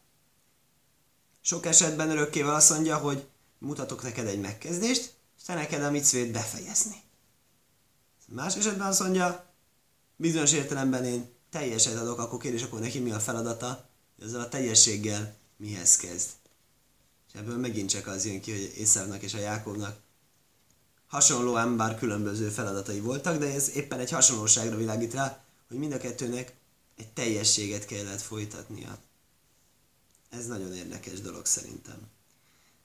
Sok 1.42 1.66
esetben 1.66 2.10
örökkével 2.10 2.56
azt 2.56 2.70
mondja, 2.70 2.98
hogy 2.98 3.28
mutatok 3.58 4.04
neked 4.04 4.28
egy 4.28 4.40
megkezdést, 4.40 5.14
és 5.38 5.44
te 5.44 5.54
neked 5.54 5.84
a 5.84 5.92
micvét 5.92 6.32
befejezni. 6.32 7.02
Más 8.28 8.56
esetben 8.56 8.88
azt 8.88 9.00
mondja, 9.00 9.53
bizonyos 10.16 10.54
értelemben 10.54 11.06
én 11.06 11.30
teljeset 11.50 11.98
adok, 11.98 12.20
akkor 12.20 12.40
kérdés, 12.40 12.64
akkor 12.64 12.80
neki 12.80 13.00
mi 13.00 13.12
a 13.12 13.20
feladata, 13.20 13.90
ezzel 14.22 14.42
a 14.42 14.50
teljességgel 14.50 15.36
mihez 15.58 15.96
kezd. 15.96 16.30
És 17.28 17.40
ebből 17.40 17.58
megint 17.58 17.90
csak 17.90 18.08
az 18.08 18.26
jön 18.26 18.42
ki, 18.42 18.52
hogy 18.52 18.74
Észávnak 18.78 19.22
és 19.22 19.34
a 19.34 19.40
Jákobnak 19.40 19.98
hasonlóan, 21.08 21.78
bár 21.78 21.98
különböző 21.98 22.50
feladatai 22.50 23.00
voltak, 23.00 23.38
de 23.38 23.54
ez 23.54 23.76
éppen 23.76 24.00
egy 24.00 24.10
hasonlóságra 24.10 24.76
világít 24.76 25.14
rá, 25.14 25.44
hogy 25.68 25.78
mind 25.78 25.94
a 25.94 25.98
kettőnek 25.98 26.54
egy 26.98 27.08
teljességet 27.08 27.86
kellett 27.86 28.22
folytatnia. 28.22 28.98
Ez 30.30 30.46
nagyon 30.46 30.74
érdekes 30.74 31.22
dolog 31.22 31.46
szerintem. 31.46 32.08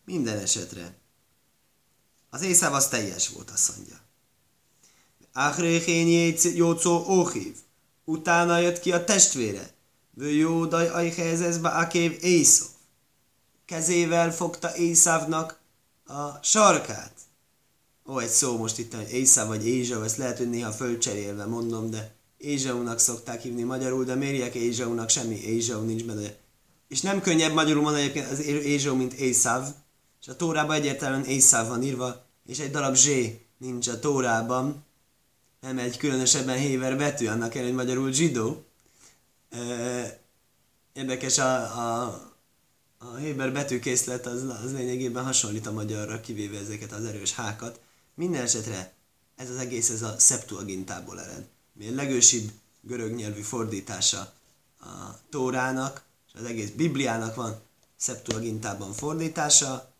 Minden 0.05 0.39
esetre. 0.39 0.97
Az 2.31 2.43
Észáv 2.43 2.75
az 2.75 2.89
teljes 2.89 3.29
volt, 3.29 3.51
azt 3.51 3.77
mondja. 3.77 4.01
Áhréhén 5.39 6.37
jócó 6.55 7.05
óhív. 7.09 7.57
Utána 8.05 8.59
jött 8.59 8.81
ki 8.81 8.93
a 8.93 9.05
testvére. 9.05 9.71
Vő 10.11 10.31
jó 10.31 10.65
daj 10.65 10.89
ajhelyezezbe 10.89 11.69
akév 11.69 12.19
Észov. 12.21 12.69
Kezével 13.65 14.35
fogta 14.35 14.77
Észávnak 14.77 15.61
a 16.07 16.43
sarkát. 16.43 17.13
Ó, 18.07 18.19
egy 18.19 18.29
szó 18.29 18.57
most 18.57 18.79
itt, 18.79 18.95
hogy 18.95 19.13
Észá 19.13 19.45
vagy 19.45 19.67
Ézsau, 19.67 20.03
ezt 20.03 20.17
lehet, 20.17 20.39
hogy 20.39 20.51
néha 20.51 20.73
fölcserélve 20.73 21.45
mondom, 21.45 21.91
de 21.91 22.15
Ézsaunak 22.37 22.99
szokták 22.99 23.43
hívni 23.43 23.63
magyarul, 23.63 24.05
de 24.05 24.15
mérjek 24.15 24.55
Ézsaunak, 24.55 25.09
semmi 25.09 25.41
Ézsau 25.41 25.85
nincs 25.85 26.05
benne. 26.05 26.37
És 26.89 27.01
nem 27.01 27.21
könnyebb 27.21 27.53
magyarul 27.53 27.83
mondani 27.83 28.03
egyébként 28.03 28.31
az 28.31 28.41
Ézsau, 28.45 28.97
mint 28.97 29.13
Észáv. 29.13 29.75
És 30.21 30.29
a 30.29 30.37
Tórában 30.37 30.77
egyértelműen 30.77 31.25
Észáv 31.25 31.69
van 31.69 31.83
írva, 31.83 32.25
és 32.47 32.59
egy 32.59 32.71
darab 32.71 32.95
zsé 32.95 33.47
nincs 33.59 33.89
a 33.89 33.99
Tórában. 33.99 34.87
Nem 35.61 35.79
egy 35.79 35.97
különösebben 35.97 36.59
héver 36.59 36.97
betű, 36.97 37.27
annak 37.27 37.55
ellenére, 37.55 37.67
hogy 37.67 37.87
magyarul 37.87 38.13
zsidó. 38.13 38.65
Érdekes 40.93 41.39
a, 41.39 41.55
a, 41.55 42.03
a 42.99 43.17
héber 43.17 43.53
betűkészlet, 43.53 44.27
az, 44.27 44.43
az 44.65 44.73
lényegében 44.73 45.25
hasonlít 45.25 45.67
a 45.67 45.73
magyarra, 45.73 46.21
kivéve 46.21 46.59
ezeket 46.59 46.93
az 46.93 47.05
erős 47.05 47.35
hákat. 47.35 47.81
Minden 48.15 48.43
esetre 48.43 48.93
ez 49.37 49.51
az 49.51 49.57
egész 49.57 49.91
ez 49.91 50.03
a 50.03 50.19
Septuagintából 50.19 51.21
ered. 51.21 51.47
Mi 51.73 51.89
a 51.89 51.95
legősibb 51.95 52.51
görög 52.81 53.15
nyelvű 53.15 53.41
fordítása 53.41 54.33
a 54.81 55.19
Tórának, 55.31 56.03
és 56.27 56.41
az 56.41 56.45
egész 56.45 56.71
Bibliának 56.71 57.35
van 57.35 57.61
Septuagintában 57.97 58.93
fordítása. 58.93 59.93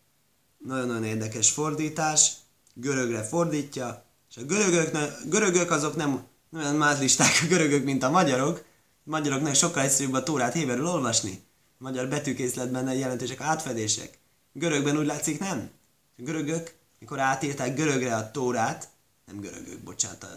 Nagyon-nagyon 0.57 1.03
érdekes 1.03 1.51
fordítás, 1.51 2.31
görögre 2.73 3.23
fordítja, 3.23 4.03
és 4.29 4.37
a 4.37 4.45
görögök, 4.45 4.97
görögök 5.25 5.71
azok 5.71 5.95
nem, 5.95 6.09
nem 6.49 6.61
olyan 6.61 6.75
mázlisták 6.75 7.39
a 7.43 7.47
görögök, 7.47 7.83
mint 7.83 8.03
a 8.03 8.09
magyarok. 8.09 8.57
A 9.05 9.09
magyaroknak 9.09 9.55
sokkal 9.55 9.83
egyszerűbb 9.83 10.13
a 10.13 10.23
Tórát 10.23 10.53
héberül 10.53 10.87
olvasni. 10.87 11.43
A 11.79 11.83
magyar 11.83 12.07
betűkészletben 12.07 12.93
jelentősek 12.93 13.41
átfedések. 13.41 14.17
Görögben 14.53 14.97
úgy 14.97 15.05
látszik 15.05 15.39
nem. 15.39 15.69
A 16.17 16.21
görögök 16.21 16.73
mikor 16.99 17.19
átírták 17.19 17.75
görögre 17.75 18.15
a 18.15 18.31
Tórát, 18.31 18.89
nem 19.25 19.39
görögök, 19.39 19.79
bocsánat, 19.79 20.23
a 20.23 20.27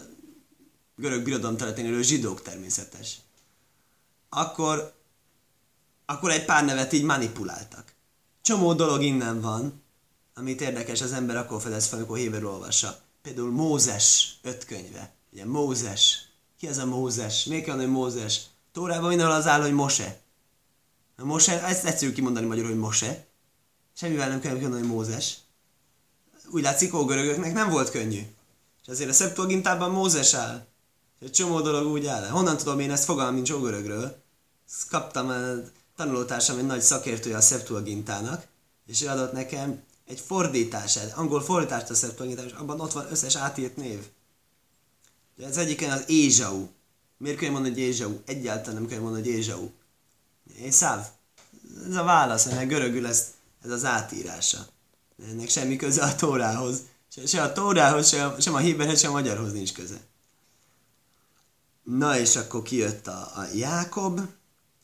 görög 0.95 1.23
birodalom 1.23 1.57
területén 1.57 1.85
élő 1.85 2.01
zsidók 2.01 2.41
természetes, 2.41 3.17
akkor, 4.29 4.93
akkor 6.05 6.31
egy 6.31 6.45
pár 6.45 6.65
nevet 6.65 6.93
így 6.93 7.03
manipuláltak. 7.03 7.93
Csomó 8.41 8.73
dolog 8.73 9.01
innen 9.01 9.41
van, 9.41 9.81
amit 10.33 10.61
érdekes 10.61 11.01
az 11.01 11.11
ember 11.11 11.35
akkor 11.35 11.61
fedez 11.61 11.87
fel, 11.87 11.97
amikor 11.97 12.17
Héber 12.17 12.43
olvassa. 12.43 13.02
Például 13.23 13.51
Mózes 13.51 14.35
öt 14.41 14.65
könyve. 14.65 15.13
Ugye 15.31 15.45
Mózes. 15.45 16.27
Ki 16.59 16.67
ez 16.67 16.77
a 16.77 16.85
Mózes? 16.85 17.43
Miért 17.43 17.65
kell 17.65 17.85
Mózes? 17.85 18.41
Tórában 18.71 19.09
mindenhol 19.09 19.35
az 19.35 19.47
áll, 19.47 19.61
hogy 19.61 19.73
Mose. 19.73 20.21
A 21.17 21.25
Mose, 21.25 21.63
ezt 21.63 21.85
egyszerű 21.85 22.11
kimondani 22.11 22.45
magyarul, 22.45 22.69
hogy 22.69 22.79
Mose. 22.79 23.27
Semmivel 23.95 24.29
nem 24.29 24.39
kell 24.39 24.55
kimondani, 24.55 24.81
hogy 24.81 24.91
Mózes 24.91 25.37
úgy 26.53 26.61
látszik, 26.61 26.93
ógörögöknek 26.93 27.53
nem 27.53 27.69
volt 27.69 27.89
könnyű. 27.89 28.21
És 28.81 28.87
azért 28.87 29.09
a 29.09 29.13
Septuagintában 29.13 29.91
Mózes 29.91 30.33
áll. 30.33 30.65
És 31.19 31.27
egy 31.27 31.31
csomó 31.33 31.61
dolog 31.61 31.91
úgy 31.91 32.05
áll. 32.05 32.27
Honnan 32.27 32.57
tudom 32.57 32.79
én 32.79 32.91
ezt 32.91 33.03
fogalmam 33.03 33.33
nincs 33.33 33.51
ógörögről? 33.51 34.21
Ezt 34.67 34.87
kaptam 34.89 35.29
a 35.29 35.69
tanulótársam 35.95 36.57
egy 36.57 36.65
nagy 36.65 36.81
szakértője 36.81 37.37
a 37.37 37.41
Septuagintának, 37.41 38.45
és 38.87 39.01
ő 39.01 39.07
adott 39.07 39.31
nekem 39.31 39.83
egy 40.05 40.19
fordítását, 40.19 41.17
angol 41.17 41.41
fordítást 41.41 41.89
a 41.89 41.95
Septuagintás, 41.95 42.51
abban 42.51 42.79
ott 42.79 42.91
van 42.91 43.11
összes 43.11 43.35
átírt 43.35 43.75
név. 43.75 43.99
De 45.35 45.45
az 45.45 45.57
egyiken 45.57 45.91
az 45.91 46.03
Ézsau. 46.07 46.67
Miért 47.17 47.37
kell 47.37 47.51
mondani, 47.51 47.73
hogy 47.73 47.83
Ézsau? 47.83 48.19
Egyáltalán 48.25 48.81
nem 48.81 48.89
kell 48.89 48.99
mondani, 48.99 49.23
hogy 49.23 49.31
Ézsau. 49.31 49.69
Észáv? 50.57 51.07
Ez 51.89 51.95
a 51.95 52.03
válasz, 52.03 52.45
mert 52.45 52.67
görögül 52.67 53.07
ez, 53.07 53.33
ez 53.63 53.71
az 53.71 53.85
átírása 53.85 54.67
ennek 55.29 55.49
semmi 55.49 55.75
köze 55.75 56.03
a 56.03 56.15
Tórához. 56.15 56.81
Se, 57.11 57.25
se 57.25 57.41
a 57.41 57.51
Tórához, 57.51 58.07
se 58.07 58.25
a, 58.25 58.41
sem 58.41 58.53
a 58.53 58.57
Héberhez, 58.57 58.99
sem 58.99 59.09
a 59.09 59.13
Magyarhoz 59.13 59.51
nincs 59.51 59.73
köze. 59.73 60.01
Na 61.83 62.17
és 62.17 62.35
akkor 62.35 62.61
kijött 62.61 63.07
a, 63.07 63.31
a 63.35 63.47
Jákob, 63.53 64.21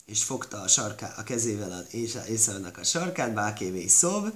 és 0.06 0.22
fogta 0.22 0.60
a, 0.60 0.68
sarká, 0.68 1.14
a 1.16 1.22
kezével 1.22 1.72
a 1.72 1.96
Észavnak 2.28 2.78
a 2.78 2.84
sarkát, 2.84 3.34
Bákévé 3.34 3.86
Szov, 3.86 4.32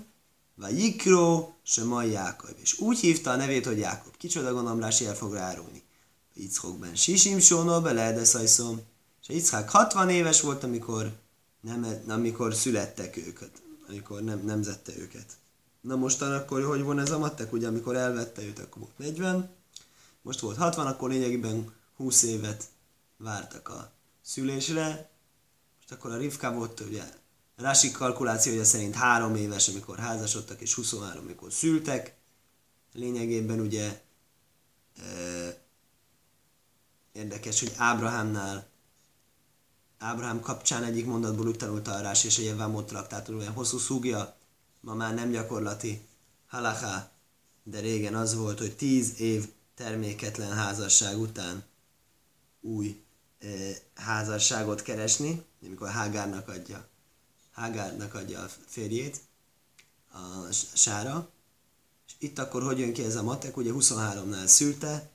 vagy 0.54 0.78
Jikró, 0.78 1.54
se 1.62 1.84
mai 1.84 2.10
Jákob. 2.10 2.56
És 2.62 2.78
úgy 2.78 2.98
hívta 2.98 3.30
a 3.30 3.36
nevét, 3.36 3.66
hogy 3.66 3.78
Jákob. 3.78 4.16
Kicsoda 4.16 4.52
gondolom 4.52 4.80
Rási 4.80 5.06
el 5.06 5.14
fog 5.14 5.32
rárulni. 5.32 5.82
Ickokben 6.34 6.94
Sisim 6.94 7.38
Sónó, 7.38 7.80
bele 7.80 8.12
de 8.12 8.24
szajszom. 8.24 8.80
És 9.22 9.34
Ickák 9.34 9.70
60 9.70 10.08
éves 10.08 10.40
volt, 10.40 10.62
amikor, 10.62 11.12
nem, 11.60 12.02
amikor 12.08 12.54
születtek 12.54 13.16
őket, 13.16 13.62
amikor 13.88 14.22
nem, 14.22 14.44
nemzette 14.44 14.92
őket. 14.98 15.36
Na 15.80 15.96
mostan 15.96 16.32
akkor 16.32 16.64
hogy 16.64 16.82
van 16.82 16.98
ez 16.98 17.10
a 17.10 17.18
matek? 17.18 17.52
Ugye 17.52 17.66
amikor 17.66 17.96
elvette 17.96 18.42
őt, 18.42 18.58
akkor 18.58 18.82
volt 18.82 18.98
40, 18.98 19.50
most 20.22 20.40
volt 20.40 20.56
60, 20.56 20.86
akkor 20.86 21.10
lényegében 21.10 21.72
20 21.96 22.22
évet 22.22 22.64
vártak 23.16 23.68
a 23.68 23.90
szülésre. 24.22 25.10
Most 25.76 25.92
akkor 25.92 26.10
a 26.10 26.16
Rivka 26.16 26.52
volt 26.52 26.80
ugye 26.80 27.02
Rásik 27.56 27.92
kalkulációja 27.92 28.64
szerint 28.64 28.94
3 28.94 29.34
éves, 29.34 29.68
amikor 29.68 29.98
házasodtak, 29.98 30.60
és 30.60 30.74
23, 30.74 31.24
amikor 31.24 31.52
szültek. 31.52 32.14
Lényegében 32.92 33.60
ugye 33.60 34.02
érdekes, 37.12 37.60
hogy 37.60 37.72
Ábrahámnál 37.76 38.72
Ábrahám 39.98 40.40
kapcsán 40.40 40.84
egyik 40.84 41.06
mondatból 41.06 41.46
úgy 41.46 41.56
tanulta 41.56 41.92
a 41.92 42.00
Rás 42.00 42.24
és 42.24 42.38
a 42.38 42.42
Jevámot 42.42 42.86
traktátor, 42.86 43.34
olyan 43.34 43.52
hosszú 43.52 43.78
szúgja, 43.78 44.36
ma 44.80 44.94
már 44.94 45.14
nem 45.14 45.30
gyakorlati 45.30 46.06
halaká, 46.46 47.10
de 47.62 47.80
régen 47.80 48.14
az 48.14 48.34
volt, 48.34 48.58
hogy 48.58 48.76
tíz 48.76 49.20
év 49.20 49.48
terméketlen 49.74 50.52
házasság 50.52 51.18
után 51.18 51.64
új 52.60 53.04
e, 53.38 53.46
házasságot 53.94 54.82
keresni, 54.82 55.44
amikor 55.66 55.88
Hágárnak 55.88 56.48
adja, 56.48 56.88
Hágárnak 57.54 58.14
adja 58.14 58.42
a 58.42 58.48
férjét, 58.66 59.20
a 60.12 60.52
sára, 60.74 61.28
és 62.06 62.12
itt 62.18 62.38
akkor 62.38 62.62
hogy 62.62 62.78
jön 62.78 62.92
ki 62.92 63.02
ez 63.04 63.16
a 63.16 63.22
matek, 63.22 63.56
ugye 63.56 63.70
23-nál 63.74 64.46
szülte, 64.46 65.10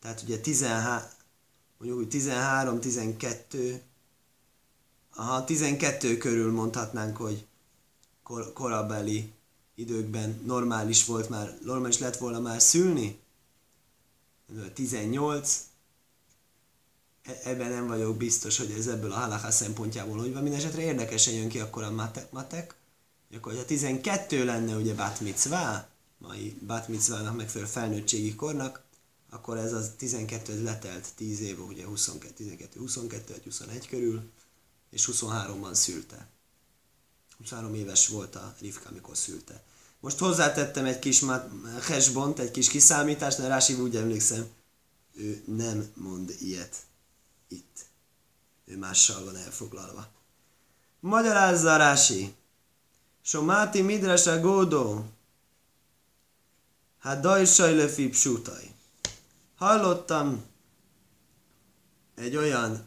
tehát 0.00 0.22
ugye 0.22 0.40
13, 0.40 1.08
mondjuk 1.78 2.00
úgy 2.00 2.08
13, 2.08 2.80
12, 2.80 3.82
aha, 5.14 5.44
12 5.44 6.16
körül 6.16 6.52
mondhatnánk, 6.52 7.16
hogy 7.16 7.46
kor, 8.22 8.52
korabeli 8.52 9.32
időkben 9.74 10.40
normális 10.44 11.04
volt 11.04 11.28
már, 11.28 11.58
normális 11.64 11.98
lett 11.98 12.16
volna 12.16 12.40
már 12.40 12.60
szülni. 12.60 13.18
18, 14.74 15.56
e, 15.56 15.69
ebben 17.44 17.70
nem 17.70 17.86
vagyok 17.86 18.16
biztos, 18.16 18.58
hogy 18.58 18.70
ez 18.70 18.86
ebből 18.86 19.12
a 19.12 19.18
halaká 19.18 19.50
szempontjából 19.50 20.18
hogy 20.18 20.32
van. 20.32 20.42
Mindenesetre 20.42 20.82
érdekesen 20.82 21.34
jön 21.34 21.48
ki 21.48 21.58
akkor 21.58 21.82
a 21.82 21.90
matek, 21.90 22.30
matek. 22.30 22.74
Akkor, 23.34 23.52
hogyha 23.52 23.66
12 23.66 24.44
lenne 24.44 24.76
ugye 24.76 24.94
bat 24.94 25.20
mitzvá, 25.20 25.88
mai 26.18 26.58
bat 26.66 26.88
mitzvának 26.88 27.36
megfelelő 27.36 27.70
felnőttségi 27.70 28.34
kornak, 28.34 28.82
akkor 29.30 29.56
ez 29.56 29.72
az 29.72 29.90
12 29.96 30.52
ez 30.52 30.62
letelt 30.62 31.08
10 31.14 31.40
év, 31.40 31.66
ugye 31.68 31.84
22, 31.84 32.34
12, 32.36 32.78
22, 32.78 33.40
21 33.44 33.88
körül, 33.88 34.30
és 34.90 35.08
23-ban 35.12 35.74
szülte. 35.74 36.28
23 37.38 37.74
éves 37.74 38.08
volt 38.08 38.36
a 38.36 38.54
Rivka, 38.60 38.88
amikor 38.88 39.16
szülte. 39.16 39.62
Most 40.00 40.18
hozzátettem 40.18 40.84
egy 40.84 40.98
kis 40.98 41.24
hesbont, 41.80 42.38
egy 42.38 42.50
kis 42.50 42.68
kiszámítást, 42.68 43.38
mert 43.38 43.50
Rási 43.50 43.74
úgy 43.74 43.96
emlékszem, 43.96 44.46
ő 45.14 45.42
nem 45.46 45.92
mond 45.94 46.34
ilyet. 46.38 46.76
Ő 48.70 48.76
mással 48.78 49.24
van 49.24 49.36
elfoglalva. 49.36 50.06
Magyarázza 51.00 51.76
Rási. 51.76 52.34
Somáti 53.22 53.80
midrasa 53.80 54.40
gódó. 54.40 55.04
Hát 56.98 57.20
dajsaj 57.20 57.74
lefi 57.74 58.08
psutai 58.08 58.70
hallottam 59.60 60.44
egy 62.14 62.36
olyan, 62.36 62.86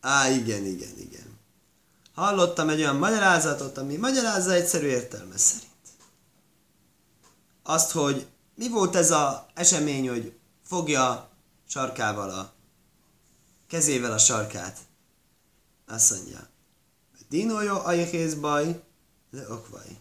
á, 0.00 0.28
igen, 0.28 0.64
igen, 0.64 0.98
igen. 0.98 1.38
Hallottam 2.14 2.68
egy 2.68 2.80
olyan 2.80 2.96
magyarázatot, 2.96 3.78
ami 3.78 3.96
magyarázza 3.96 4.52
egyszerű 4.52 4.86
értelme 4.86 5.36
szerint. 5.36 5.68
Azt, 7.62 7.90
hogy 7.90 8.26
mi 8.54 8.68
volt 8.68 8.96
ez 8.96 9.10
az 9.10 9.34
esemény, 9.54 10.08
hogy 10.08 10.38
fogja 10.64 11.28
sarkával 11.68 12.30
a 12.30 12.52
kezével 13.70 14.12
a 14.12 14.18
sarkát. 14.18 14.78
Azt 15.86 16.10
mondja, 16.10 16.48
Dinójó 17.28 17.78
ajhész 17.78 18.34
baj, 18.34 18.82
de 19.30 19.50
okvaj 19.50 19.98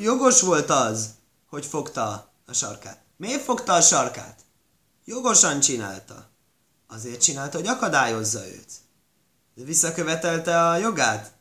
jogos 0.00 0.40
volt 0.40 0.70
az, 0.70 1.10
hogy 1.46 1.66
fogta 1.66 2.32
a 2.46 2.52
sarkát. 2.52 3.02
Miért 3.16 3.42
fogta 3.42 3.72
a 3.72 3.80
sarkát? 3.80 4.40
Jogosan 5.04 5.60
csinálta. 5.60 6.28
Azért 6.86 7.22
csinálta, 7.22 7.56
hogy 7.58 7.66
akadályozza 7.66 8.46
őt. 8.46 8.72
De 9.54 9.64
visszakövetelte 9.64 10.68
a 10.68 10.76
jogát. 10.76 11.32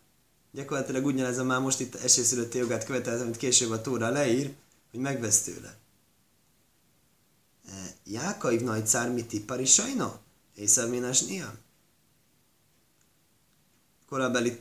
Gyakorlatilag 0.51 1.05
ugyanez 1.05 1.37
a 1.37 1.43
már 1.43 1.59
most 1.59 1.79
itt 1.79 1.95
esélyszülötti 1.95 2.57
jogát 2.57 2.85
követelte, 2.85 3.23
amit 3.23 3.37
később 3.37 3.71
a 3.71 3.81
tóra 3.81 4.09
leír, 4.09 4.55
hogy 4.91 4.99
megvesz 4.99 5.41
tőle. 5.41 5.77
E, 7.69 7.95
Jákaiv 8.03 8.61
nagy 8.61 8.87
cár 8.87 9.11
mit 9.11 9.27
tippari 9.27 9.65
sajno? 9.65 10.17
Észav 10.55 10.89
minas 10.89 11.21
niam. 11.21 11.57
Korabeli 14.05 14.59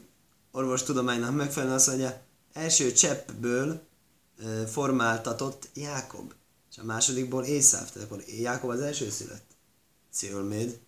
orvostudománynak 0.50 1.34
megfelelően 1.34 1.76
azt 1.76 1.86
mondja, 1.86 2.20
első 2.52 2.92
cseppből 2.92 3.86
formáltatott 4.66 5.68
Jákob, 5.74 6.32
és 6.70 6.78
a 6.78 6.84
másodikból 6.84 7.44
Észáv, 7.44 7.90
tehát 7.90 8.10
akkor 8.10 8.24
Jákob 8.26 8.70
az 8.70 8.80
első 8.80 9.10
szület. 9.10 9.42
Ciolméd, 10.12 10.80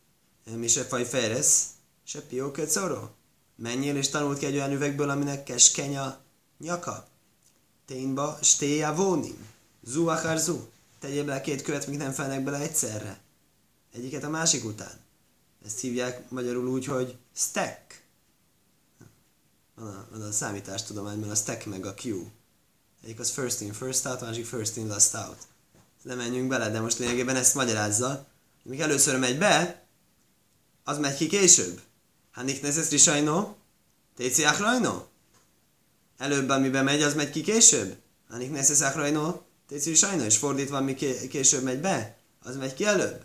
mi 0.45 0.67
se 0.67 0.85
faj 0.85 1.05
fejresz, 1.05 1.67
se 2.05 2.23
pióket 2.23 2.71
szoró. 2.71 3.11
Menjél 3.57 3.97
és 3.97 4.09
tanult 4.09 4.39
ki 4.39 4.47
egy 4.47 4.55
olyan 4.55 4.73
üvegből, 4.73 5.11
aminek 5.11 5.43
keskeny 5.43 5.97
a 5.97 6.19
nyaka. 6.59 7.07
Ténba 7.87 8.39
stéja 8.43 8.95
vónim. 8.95 9.49
Zu 9.83 10.09
akar 10.09 10.39
zu. 10.39 10.59
Tegyél 11.01 11.25
bele 11.25 11.41
két 11.41 11.63
követ, 11.63 11.87
míg 11.87 11.99
nem 11.99 12.13
felnek 12.13 12.45
bele 12.45 12.59
egyszerre. 12.59 13.21
Egyiket 13.93 14.25
a 14.25 14.29
másik 14.29 14.65
után. 14.65 15.01
Ezt 15.65 15.81
hívják 15.81 16.31
magyarul 16.31 16.69
úgy, 16.69 16.85
hogy 16.85 17.17
stack 17.35 18.03
van 19.75 19.95
a, 19.95 20.07
van 20.11 20.23
a 20.23 20.33
számítástudományban 20.33 21.31
a 21.31 21.35
stack 21.35 21.67
meg 21.67 21.87
a 21.87 21.95
queue. 21.95 22.27
Egyik 23.03 23.19
az 23.19 23.31
first 23.31 23.61
in, 23.61 23.73
first 23.73 24.07
out, 24.07 24.23
a 24.23 24.25
másik 24.25 24.47
first 24.47 24.77
in, 24.77 24.87
last 24.87 25.15
out. 25.15 25.39
Nem 26.03 26.17
menjünk 26.17 26.49
bele, 26.49 26.71
de 26.71 26.81
most 26.81 26.99
lényegében 26.99 27.37
ezt 27.37 27.55
magyarázza. 27.55 28.27
Míg 28.63 28.81
először 28.81 29.19
megy 29.19 29.39
be, 29.39 29.87
az 30.85 30.99
megy 30.99 31.17
ki 31.17 31.27
később. 31.27 31.81
Hanik 32.33 32.63
nezesz 32.63 32.91
risajno, 32.91 33.55
téci 34.17 34.45
achrajno. 34.45 35.05
Előbb, 36.19 36.49
amiben 36.49 36.85
megy, 36.85 37.03
az 37.03 37.15
megy 37.15 37.31
ki 37.31 37.41
később. 37.41 37.97
Hanik 38.29 38.51
nezesz 38.51 38.81
achrajno, 38.81 39.41
téci 39.71 39.89
risajno. 39.89 40.25
És 40.25 40.37
fordítva, 40.37 40.77
ami 40.77 40.95
később 41.29 41.63
megy 41.63 41.81
be, 41.81 42.17
az 42.43 42.57
megy 42.57 42.75
ki 42.75 42.85
előbb. 42.85 43.25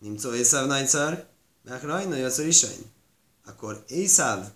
Nimcó 0.00 0.32
Észav 0.32 0.66
nagyszar, 0.66 1.26
achrajno, 1.68 2.16
jösszor 2.16 2.46
isajn. 2.46 2.84
Akkor 3.44 3.84
Észav 3.86 4.46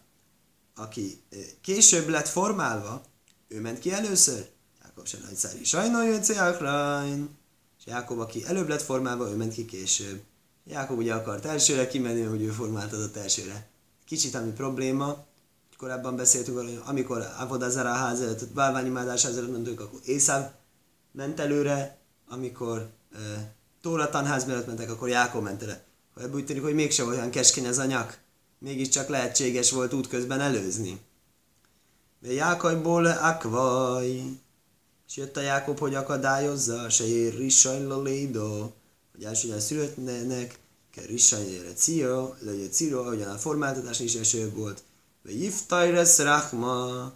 aki 0.74 1.22
később 1.60 2.08
lett 2.08 2.28
formálva, 2.28 3.02
ő 3.48 3.60
ment 3.60 3.78
ki 3.78 3.92
először. 3.92 4.48
Jákob 4.82 5.06
se 5.06 5.18
szári 5.34 5.64
sajnál 5.64 6.04
jött 6.04 6.28
És 7.78 7.86
Jákob, 7.86 8.18
aki 8.18 8.44
előbb 8.44 8.68
lett 8.68 8.82
formálva, 8.82 9.30
ő 9.30 9.36
ment 9.36 9.52
ki 9.52 9.64
később. 9.64 10.22
Jákob 10.64 10.98
ugye 10.98 11.14
akart 11.14 11.44
elsőre 11.44 11.86
kimenni, 11.86 12.22
hogy 12.22 12.42
ő 12.42 12.48
formáltatott 12.48 13.16
elsőre. 13.16 13.68
Kicsit 14.04 14.34
ami 14.34 14.50
probléma, 14.50 15.24
korábban 15.76 16.16
beszéltünk 16.16 16.58
hogy 16.58 16.80
amikor 16.84 17.26
Avodazara 17.38 17.92
ház 17.92 18.20
előtt, 18.20 18.48
bálványimádás 18.48 19.22
ház 19.22 19.36
előtt 19.36 19.52
mentünk, 19.52 19.80
akkor 19.80 20.00
Észáv 20.04 20.50
ment 21.12 21.40
előre, 21.40 21.98
amikor 22.28 22.90
e, 23.12 23.18
Tóra 23.82 24.08
tanház 24.08 24.44
mellett 24.44 24.66
mentek, 24.66 24.90
akkor 24.90 25.08
Jákob 25.08 25.42
ment 25.42 25.62
előre. 25.62 25.84
Ebből 26.16 26.34
úgy 26.34 26.44
tűnik, 26.44 26.62
hogy 26.62 26.74
mégsem 26.74 27.08
olyan 27.08 27.30
keskeny 27.30 27.66
az 27.66 27.78
anyak 27.78 28.18
mégiscsak 28.58 29.08
lehetséges 29.08 29.70
volt 29.70 29.92
útközben 29.92 30.40
előzni. 30.40 31.00
De 32.20 32.32
Jákajból 32.32 33.06
akvaj, 33.06 34.22
és 35.08 35.16
jött 35.16 35.36
a 35.36 35.40
Jákob, 35.40 35.78
hogy 35.78 35.94
akadályozza, 35.94 36.88
se 36.88 37.06
ér 37.06 37.36
rissajla 37.36 38.02
lédo, 38.02 38.70
hogy 39.12 39.24
elsőre 39.24 39.60
születnek, 39.60 40.58
kell 40.90 41.04
rissajlére 41.04 41.72
cio, 41.74 42.34
legyen 42.40 42.70
ciro, 42.70 43.00
ahogyan 43.00 43.30
a 43.30 43.38
formáltatás 43.38 44.00
is 44.00 44.14
eső 44.14 44.50
volt, 44.50 44.82
ve 45.22 45.30
jiftaj 45.30 45.92
lesz 45.92 46.18
rachma, 46.18 47.12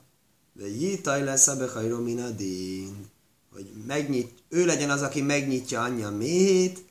ve 0.52 0.68
jitaj 0.68 1.24
lesz 1.24 1.46
a 1.46 1.56
behajró 1.56 1.98
minadin, 1.98 3.10
hogy 3.56 3.72
megnyit, 3.86 4.42
ő 4.48 4.64
legyen 4.64 4.90
az, 4.90 5.02
aki 5.02 5.20
megnyitja 5.20 5.82
anyja 5.82 6.10
méhét, 6.10 6.84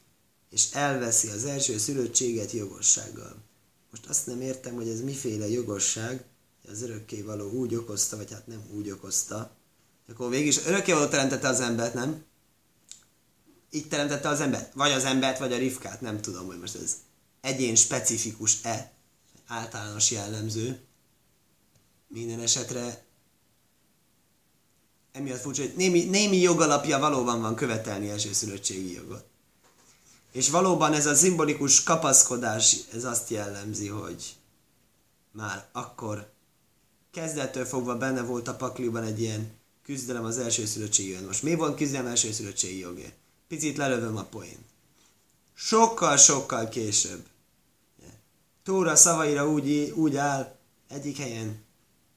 és 0.49 0.71
elveszi 0.71 1.27
az 1.27 1.45
első 1.45 1.77
szülöttséget 1.77 2.51
jogossággal. 2.51 3.35
Most 3.91 4.05
azt 4.05 4.27
nem 4.27 4.41
értem, 4.41 4.75
hogy 4.75 4.87
ez 4.87 5.01
miféle 5.01 5.49
jogosság, 5.49 6.25
hogy 6.61 6.73
az 6.73 7.23
való 7.25 7.49
úgy 7.49 7.75
okozta, 7.75 8.17
vagy 8.17 8.31
hát 8.31 8.47
nem 8.47 8.61
úgy 8.75 8.89
okozta. 8.91 9.55
Akkor 10.09 10.29
végig 10.29 10.47
is 10.47 10.63
való 10.63 11.05
teremtette 11.05 11.47
az 11.47 11.59
embert, 11.59 11.93
nem? 11.93 12.23
Így 13.71 13.87
teremtette 13.87 14.29
az 14.29 14.39
embert. 14.39 14.73
Vagy 14.73 14.91
az 14.91 15.03
embert, 15.03 15.39
vagy 15.39 15.53
a 15.53 15.57
rifkát. 15.57 16.01
Nem 16.01 16.21
tudom, 16.21 16.45
hogy 16.45 16.59
most 16.59 16.75
ez 16.75 16.95
egyén 17.41 17.75
specifikus-e, 17.75 18.91
általános 19.47 20.11
jellemző. 20.11 20.79
Minden 22.07 22.39
esetre 22.39 23.04
emiatt 25.15 25.41
furcsa, 25.41 25.61
hogy 25.61 25.73
némi, 25.75 26.03
némi 26.03 26.37
jogalapja 26.37 26.99
valóban 26.99 27.41
van 27.41 27.55
követelni 27.55 28.09
elsőszülöttségi 28.09 28.93
jogot. 28.93 29.25
És 30.31 30.49
valóban 30.49 30.93
ez 30.93 31.05
a 31.05 31.15
szimbolikus 31.15 31.83
kapaszkodás, 31.83 32.77
ez 32.93 33.03
azt 33.03 33.29
jellemzi, 33.29 33.87
hogy 33.87 34.35
már 35.31 35.67
akkor 35.71 36.31
kezdettől 37.11 37.65
fogva 37.65 37.97
benne 37.97 38.21
volt 38.21 38.47
a 38.47 38.55
pakliban 38.55 39.03
egy 39.03 39.21
ilyen 39.21 39.51
küzdelem 39.83 40.25
az 40.25 40.37
elsőszülöttségi 40.37 41.09
jogért. 41.09 41.27
Most 41.27 41.43
mi 41.43 41.55
van 41.55 41.75
küzdelem 41.75 42.07
elsőszülöttségi 42.07 42.79
jogért? 42.79 43.15
Picit 43.47 43.77
lelövöm 43.77 44.17
a 44.17 44.23
poént. 44.23 44.65
Sokkal-sokkal 45.53 46.69
később. 46.69 47.25
Tóra 48.63 48.95
szavaira 48.95 49.49
úgy, 49.49 49.91
úgy 49.95 50.15
áll, 50.15 50.55
egyik 50.87 51.17
helyen 51.17 51.63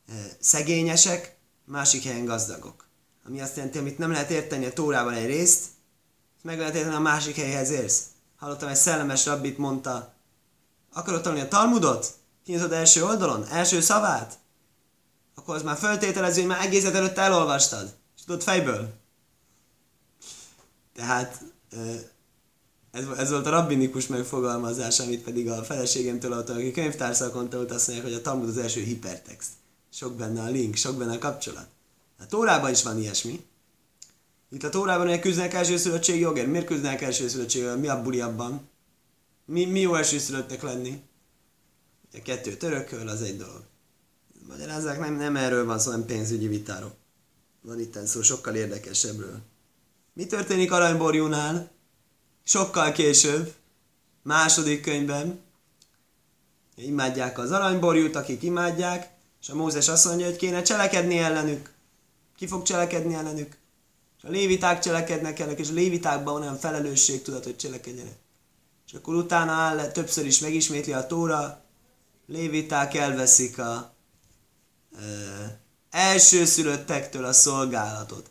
e, 0.09 0.37
szegényesek, 0.41 1.37
másik 1.65 2.03
helyen 2.03 2.25
gazdagok. 2.25 2.88
Ami 3.29 3.41
azt 3.41 3.57
jelenti, 3.57 3.79
amit 3.79 3.99
nem 3.99 4.11
lehet 4.11 4.31
érteni 4.31 4.65
a 4.65 4.73
Tórában 4.73 5.13
egy 5.13 5.27
részt, 5.27 5.65
meg 6.43 6.59
lehet 6.59 6.75
érteni 6.75 6.95
a 6.95 7.01
másik 7.01 7.37
helyhez 7.37 7.71
érsz. 7.71 8.03
Hallottam 8.37 8.69
egy 8.69 8.77
szellemes 8.77 9.27
rabbit 9.27 9.59
mondta, 9.59 10.15
akarod 10.93 11.23
tanulni 11.23 11.45
a 11.45 11.49
Talmudot? 11.49 12.15
Kinyitod 12.45 12.73
első 12.73 13.05
oldalon? 13.05 13.47
Első 13.47 13.81
szavát? 13.81 14.39
Akkor 15.35 15.55
az 15.55 15.63
már 15.63 15.77
föltételező, 15.77 16.41
hogy 16.41 16.51
már 16.51 16.65
egészet 16.65 16.95
előtt 16.95 17.19
elolvastad. 17.19 17.95
És 18.17 18.25
tudod 18.25 18.43
fejből. 18.43 18.93
Tehát 20.95 21.43
ez, 22.91 23.05
ez 23.17 23.31
volt 23.31 23.47
a 23.47 23.51
rabbinikus 23.51 24.07
megfogalmazás, 24.07 25.01
amit 25.01 25.23
pedig 25.23 25.51
a 25.51 25.65
feleségemtől 25.65 26.33
adtam, 26.33 26.57
aki 26.57 26.71
könyvtárszakon 26.71 27.49
tanult, 27.49 27.71
azt 27.71 27.87
mondják, 27.87 28.09
hogy 28.09 28.17
a 28.17 28.23
Talmud 28.23 28.49
az 28.49 28.59
első 28.59 28.81
hipertext. 28.81 29.49
Sok 29.93 30.17
benne 30.17 30.43
a 30.43 30.49
link, 30.49 30.77
sok 30.77 30.97
benne 30.97 31.13
a 31.13 31.19
kapcsolat. 31.19 31.67
A 32.19 32.27
Tórában 32.27 32.71
is 32.71 32.83
van 32.83 32.99
ilyesmi. 32.99 33.45
Itt 34.51 34.63
a 34.63 34.69
Tórában 34.69 35.09
hogy 35.09 35.21
küzdenek 35.21 35.55
elsőszülöttség 35.55 36.21
jogért. 36.21 36.47
Miért 36.47 36.67
küzdenek 36.67 37.03
elsőszülöttség 37.03 37.63
jogért? 37.63 37.81
Mi 37.81 37.89
a 37.89 38.03
buli 38.03 38.21
abban? 38.21 38.69
Mi, 39.45 39.65
mi 39.65 39.81
jó 39.81 39.95
elsőszülöttnek 39.95 40.63
lenni? 40.63 41.03
A 42.13 42.19
kettő 42.23 42.57
törököl, 42.57 43.09
az 43.09 43.23
egy 43.23 43.37
dolog. 43.37 43.63
Magyarázzák, 44.49 44.99
nem, 44.99 45.17
nem 45.17 45.37
erről 45.37 45.65
van 45.65 45.79
szó, 45.79 45.91
nem 45.91 46.05
pénzügyi 46.05 46.47
vitáról. 46.47 46.95
Van 47.61 47.81
itt 47.81 48.07
szó 48.07 48.23
sokkal 48.23 48.55
érdekesebbről. 48.55 49.41
Mi 50.13 50.27
történik 50.27 50.73
aranyborjúnál? 50.73 51.71
Sokkal 52.45 52.93
később, 52.93 53.55
második 54.23 54.83
könyvben, 54.83 55.41
imádják 56.77 57.39
az 57.39 57.51
aranyborjút, 57.51 58.17
akik 58.17 58.43
imádják, 58.43 59.11
és 59.41 59.49
a 59.49 59.55
Mózes 59.55 59.89
azt 59.89 60.05
mondja, 60.05 60.27
hogy 60.27 60.37
kéne 60.37 60.63
cselekedni 60.63 61.19
ellenük. 61.19 61.71
Ki 62.39 62.47
fog 62.47 62.63
cselekedni 62.63 63.15
ellenük? 63.15 63.57
És 64.19 64.25
a 64.25 64.31
léviták 64.31 64.81
cselekednek 64.81 65.39
ellenük, 65.39 65.59
és 65.59 65.71
a 65.71 65.73
lévitákban 65.73 66.41
olyan 66.41 66.59
felelősség 66.59 67.23
tudat, 67.23 67.45
hogy 67.45 67.57
cselekedjenek. 67.57 68.17
És 68.87 68.93
akkor 68.93 69.15
utána 69.15 69.53
áll, 69.53 69.91
többször 69.91 70.27
is 70.27 70.39
megismétli 70.39 70.93
a 70.93 71.07
tóra, 71.07 71.63
léviták 72.27 72.95
elveszik 72.95 73.59
a 73.59 73.93
ö, 74.99 75.45
elsőszülöttektől 75.91 77.25
a 77.25 77.33
szolgálatot 77.33 78.31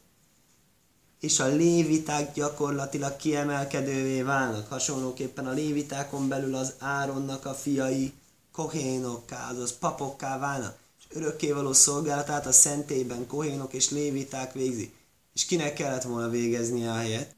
és 1.20 1.40
a 1.40 1.46
léviták 1.46 2.34
gyakorlatilag 2.34 3.16
kiemelkedővé 3.16 4.22
válnak. 4.22 4.70
Hasonlóképpen 4.70 5.48
a 5.48 5.52
lévitákon 5.52 6.28
belül 6.28 6.56
az 6.56 6.74
Áronnak 6.80 7.46
a 7.46 7.54
fiai 7.54 8.14
kohénokká, 8.52 9.50
azaz 9.50 9.78
papokká 9.78 10.40
válnak. 10.40 10.78
Örökkévaló 11.10 11.74
szolgálatát 11.74 12.46
a 12.46 12.52
szentélyben 12.52 13.28
kohénok 13.28 13.74
és 13.74 13.90
léviták 13.90 14.54
végzi. 14.54 14.94
És 15.34 15.46
kinek 15.46 15.74
kellett 15.74 16.04
volna 16.04 16.30
végezni 16.30 16.88
a 16.88 16.94
helyet? 16.94 17.36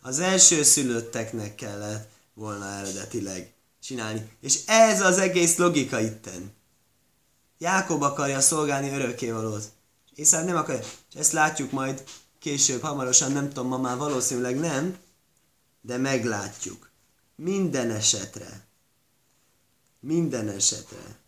Az 0.00 0.18
első 0.18 0.62
szülötteknek 0.62 1.54
kellett 1.54 2.10
volna 2.34 2.66
eredetileg 2.66 3.52
csinálni. 3.82 4.28
És 4.40 4.60
ez 4.66 5.00
az 5.00 5.18
egész 5.18 5.56
logika 5.56 6.00
itten. 6.00 6.52
Jákob 7.58 8.02
akarja 8.02 8.40
szolgálni 8.40 8.90
örökkévalót. 8.90 9.70
És 10.14 10.30
nem 10.30 10.56
akarja. 10.56 10.80
És 10.80 11.18
ezt 11.18 11.32
látjuk 11.32 11.70
majd 11.70 12.04
később, 12.38 12.80
hamarosan, 12.80 13.32
nem 13.32 13.48
tudom, 13.48 13.68
ma 13.68 13.78
már 13.78 13.96
valószínűleg 13.96 14.58
nem, 14.58 14.98
de 15.80 15.96
meglátjuk. 15.96 16.90
Minden 17.34 17.90
esetre. 17.90 18.66
Minden 20.00 20.48
esetre. 20.48 21.18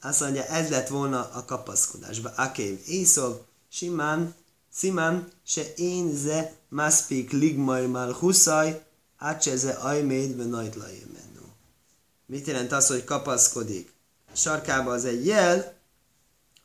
Azt 0.00 0.20
mondja, 0.20 0.44
ez 0.44 0.68
lett 0.68 0.88
volna 0.88 1.30
a 1.32 1.44
kapaszkodásba. 1.44 2.32
Akév, 2.36 2.80
Észov, 2.86 3.40
Simán, 3.68 4.34
Simán, 4.74 5.32
se 5.46 5.74
én 5.74 6.16
ze 6.16 6.54
maspik 6.68 7.30
ligmaj 7.30 7.86
mal 7.86 8.12
huszaj, 8.12 8.84
ácseze 9.16 9.72
ajméd 9.72 10.36
ve 10.36 10.44
menő. 10.44 11.40
Mit 12.26 12.46
jelent 12.46 12.72
az, 12.72 12.86
hogy 12.86 13.04
kapaszkodik? 13.04 13.92
A 14.32 14.36
sarkába 14.36 14.92
az 14.92 15.04
egy 15.04 15.26
jel, 15.26 15.78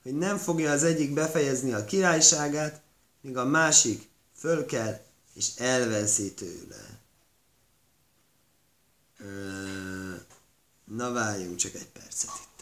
hogy 0.04 0.18
nem 0.18 0.38
fogja 0.38 0.72
az 0.72 0.84
egyik 0.84 1.14
befejezni 1.14 1.74
a 1.74 1.86
királyságát, 1.86 2.82
míg 3.22 3.38
a 3.38 3.46
másik 3.46 4.10
föl 4.38 4.66
kell 4.66 5.00
és 5.34 5.56
elveszi 5.56 6.34
tőle. 6.34 7.00
Na 10.84 11.12
várjunk 11.12 11.56
csak 11.56 11.74
egy 11.74 11.88
percet 11.88 12.30
itt. 12.44 12.55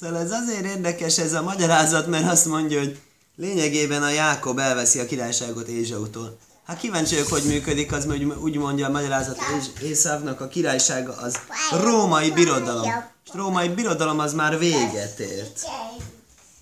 Szóval 0.00 0.18
ez 0.18 0.30
azért 0.30 0.64
érdekes 0.64 1.18
ez 1.18 1.32
a 1.32 1.42
magyarázat, 1.42 2.06
mert 2.06 2.30
azt 2.30 2.46
mondja, 2.46 2.78
hogy 2.78 2.98
lényegében 3.36 4.02
a 4.02 4.10
Jákob 4.10 4.58
elveszi 4.58 4.98
a 4.98 5.06
királyságot 5.06 5.68
Ézsautól. 5.68 6.38
Hát 6.64 6.78
kíváncsi 6.78 7.14
vagyok, 7.14 7.28
hogy 7.28 7.42
működik, 7.42 7.92
az 7.92 8.04
hogy 8.04 8.24
úgy 8.24 8.56
mondja 8.56 8.86
a 8.86 8.90
magyarázat, 8.90 9.38
Észávnak 9.82 10.40
a 10.40 10.48
királysága 10.48 11.16
az 11.16 11.38
római 11.80 12.30
birodalom. 12.30 12.90
És 13.24 13.30
római 13.32 13.68
birodalom 13.68 14.18
az 14.18 14.34
már 14.34 14.58
véget 14.58 15.18
ért 15.18 15.64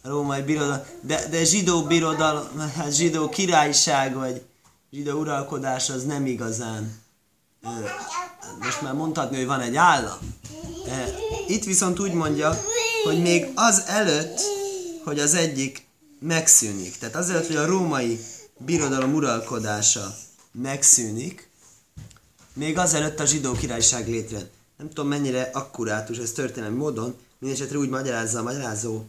a 0.02 0.08
római 0.08 0.42
birodalom, 0.42 0.80
de, 1.00 1.28
de 1.30 1.44
zsidó 1.44 1.82
birodalom, 1.82 2.72
hát 2.76 2.94
zsidó 2.94 3.28
királyság, 3.28 4.14
vagy 4.14 4.42
zsidó 4.92 5.18
uralkodás 5.18 5.90
az 5.90 6.04
nem 6.04 6.26
igazán. 6.26 7.00
Most 8.58 8.82
már 8.82 8.92
mondhatni, 8.92 9.36
hogy 9.36 9.46
van 9.46 9.60
egy 9.60 9.76
állam. 9.76 10.18
Itt 11.46 11.64
viszont 11.64 12.00
úgy 12.00 12.12
mondja, 12.12 12.60
hogy 13.08 13.22
még 13.22 13.48
az 13.54 13.82
előtt, 13.86 14.40
hogy 15.04 15.20
az 15.20 15.34
egyik 15.34 15.86
megszűnik, 16.20 16.98
tehát 16.98 17.16
azért, 17.16 17.46
hogy 17.46 17.56
a 17.56 17.66
római 17.66 18.20
birodalom 18.58 19.14
uralkodása 19.14 20.16
megszűnik, 20.52 21.50
még 22.52 22.78
azelőtt 22.78 23.20
a 23.20 23.24
zsidó 23.24 23.52
királyság 23.52 24.08
létrejön. 24.08 24.48
Nem 24.76 24.88
tudom 24.88 25.08
mennyire 25.08 25.50
akkurátus 25.52 26.18
ez 26.18 26.32
történelmi 26.32 26.76
módon, 26.76 27.16
mindesetre 27.38 27.78
úgy 27.78 27.88
magyarázza 27.88 28.38
a 28.38 28.42
magyarázó, 28.42 29.04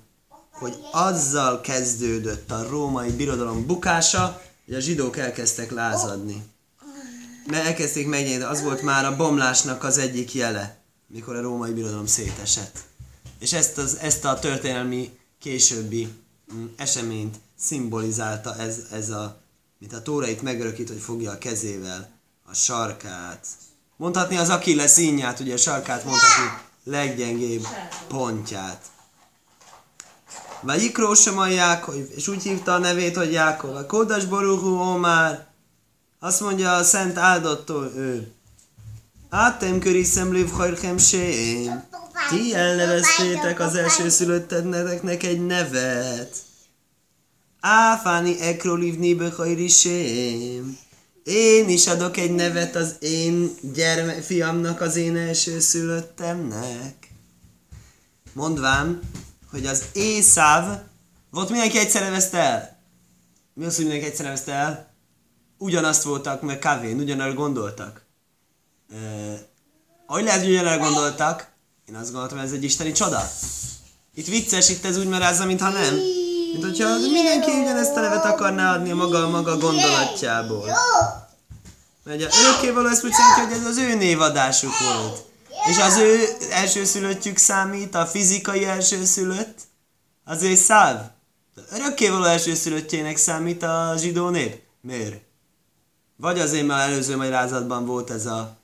hogy 0.52 0.78
azzal 0.92 1.62
kezdődött 1.62 2.52
a 2.52 2.68
római 2.70 3.12
birodalom 3.12 3.66
bukása, 3.66 4.42
hogy 4.66 4.74
a 4.74 4.80
zsidók 4.80 5.18
elkezdtek 5.18 5.72
lázadni. 5.72 6.44
Mert 7.48 7.66
elkezdték 7.66 8.08
megnyitni, 8.08 8.44
az 8.44 8.62
volt 8.62 8.82
már 8.82 9.06
a 9.06 9.16
bomlásnak 9.16 9.84
az 9.84 9.98
egyik 9.98 10.34
jele, 10.34 10.78
mikor 11.08 11.36
a 11.36 11.42
római 11.42 11.72
birodalom 11.72 12.06
szétesett. 12.06 12.88
És 13.40 13.54
ezt, 13.54 13.78
az, 13.78 13.98
ezt 13.98 14.26
a 14.26 14.40
történelmi 14.40 15.18
későbbi 15.40 16.08
mm, 16.54 16.66
eseményt 16.76 17.40
szimbolizálta 17.60 18.56
ez, 18.56 18.78
ez 18.92 19.10
a, 19.10 19.42
mint 19.78 19.94
a 19.94 20.02
tórait 20.02 20.42
megörökít, 20.42 20.88
hogy 20.88 21.00
fogja 21.00 21.32
a 21.32 21.38
kezével 21.38 22.10
a 22.46 22.54
sarkát. 22.54 23.48
Mondhatni 23.98 24.38
az 24.38 24.50
Achilles 24.50 24.92
színját, 24.92 25.40
ugye 25.40 25.54
a 25.54 25.58
sarkát 25.58 26.04
mondhatni 26.04 26.68
leggyengébb 26.84 27.66
pontját. 28.08 28.86
Vajikró 30.62 31.16
a 31.38 31.48
Jákov, 31.48 31.96
és 32.16 32.28
úgy 32.28 32.44
hívta 32.44 32.74
a 32.74 32.78
nevét, 32.78 33.16
hogy 33.16 33.32
Jákov. 33.32 33.76
A 33.76 33.86
Kodas 33.86 34.26
Boruhu 34.26 34.80
Omár, 34.80 35.48
azt 36.20 36.42
mondja 36.42 36.76
a 36.76 36.84
Szent 36.84 37.18
áldottól 37.18 37.92
ő. 37.96 38.32
Átem 39.30 39.80
köriszem 39.80 40.34
lövhajrhem 40.34 40.98
sém. 40.98 41.84
Ti 42.28 42.54
elneveztétek 42.54 43.60
az 43.60 43.76
első 43.76 44.10
szülöttednek 44.10 45.24
egy 45.24 45.46
nevet. 45.46 46.36
Áfáni 47.60 48.42
ekrolivni 48.42 49.14
behajrisém. 49.14 50.78
Én 51.24 51.70
is 51.70 51.88
adok 51.88 52.18
egy 52.18 52.32
nevet 52.32 52.76
az 52.76 52.96
én 53.00 53.56
gyerme, 53.74 54.22
fiamnak, 54.22 54.82
az 54.82 54.96
én 54.96 55.18
első 55.18 55.60
szülöttemnek. 55.60 57.08
Mondván, 58.34 59.00
hogy 59.52 59.66
az 59.66 59.84
Észáv, 59.94 60.80
volt 61.32 61.50
mindenki 61.50 61.78
egyszer 61.78 62.02
nevezte 62.02 62.38
el? 62.38 62.80
Mi 63.54 63.66
az, 63.66 63.76
hogy 63.76 63.86
mindenki 63.86 64.10
egyszer 64.10 64.26
nevezte 64.26 64.52
el? 64.52 64.94
Ugyanazt 65.58 66.04
voltak, 66.04 66.42
meg 66.42 66.60
kávén, 66.60 67.00
ugyanarra 67.00 67.34
gondoltak. 67.34 68.06
E, 68.94 68.98
ahogy 70.06 70.24
lehet, 70.24 70.42
hogy 70.42 70.52
ugyanarra 70.52 70.84
gondoltak, 70.84 71.52
én 71.90 71.96
azt 71.96 72.12
gondoltam, 72.12 72.38
ez 72.38 72.52
egy 72.52 72.64
isteni 72.64 72.92
csoda. 72.92 73.32
Itt 74.16 74.28
vicces, 74.28 74.70
itt 74.70 74.86
ez 74.86 74.98
úgy 74.98 75.08
merázza, 75.08 75.46
mintha 75.46 75.70
nem. 75.70 75.96
Mint 76.52 76.64
hogyha 76.64 76.98
mindenki 76.98 77.52
ugyanezt 77.52 77.96
a 77.96 78.00
nevet 78.00 78.26
akarná 78.26 78.74
adni 78.74 78.92
a 78.92 78.96
maga, 78.96 79.30
maga 79.30 79.58
gondolatjából. 79.58 80.66
Mert 82.04 82.22
a 82.22 82.38
örökkévaló 82.42 82.88
ezt 82.88 83.04
úgy 83.04 83.12
jelenti, 83.18 83.56
hogy 83.56 83.64
ez 83.64 83.72
az 83.72 83.78
ő 83.78 83.96
névadásuk 83.96 84.72
volt. 84.80 85.26
És 85.70 85.78
az 85.78 85.98
ő 85.98 86.28
elsőszülöttjük 86.50 87.38
számít, 87.38 87.96
a 87.96 88.06
fizikai 88.06 88.66
elsőszülött, 88.66 89.58
az 90.24 90.44
ő 90.44 90.56
száv. 90.56 90.96
De 91.56 91.62
örökkévaló 91.72 92.24
elsőszülöttjének 92.24 93.18
számít 93.18 93.64
a 93.64 93.94
zsidó 93.98 94.30
nép? 94.30 94.62
Miért? 94.82 95.22
Vagy 96.16 96.40
azért, 96.40 96.68
mert 96.68 96.90
előző 96.90 97.16
magyarázatban 97.16 97.86
volt 97.86 98.10
ez 98.10 98.26
a 98.26 98.58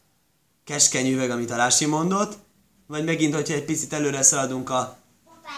keskeny 0.63 1.11
üveg, 1.13 1.29
amit 1.29 1.51
a 1.51 1.55
Rási 1.55 1.85
mondott, 1.85 2.37
vagy 2.87 3.03
megint, 3.03 3.33
hogyha 3.33 3.53
egy 3.53 3.65
picit 3.65 3.93
előre 3.93 4.21
szaladunk 4.21 4.69
a 4.69 4.97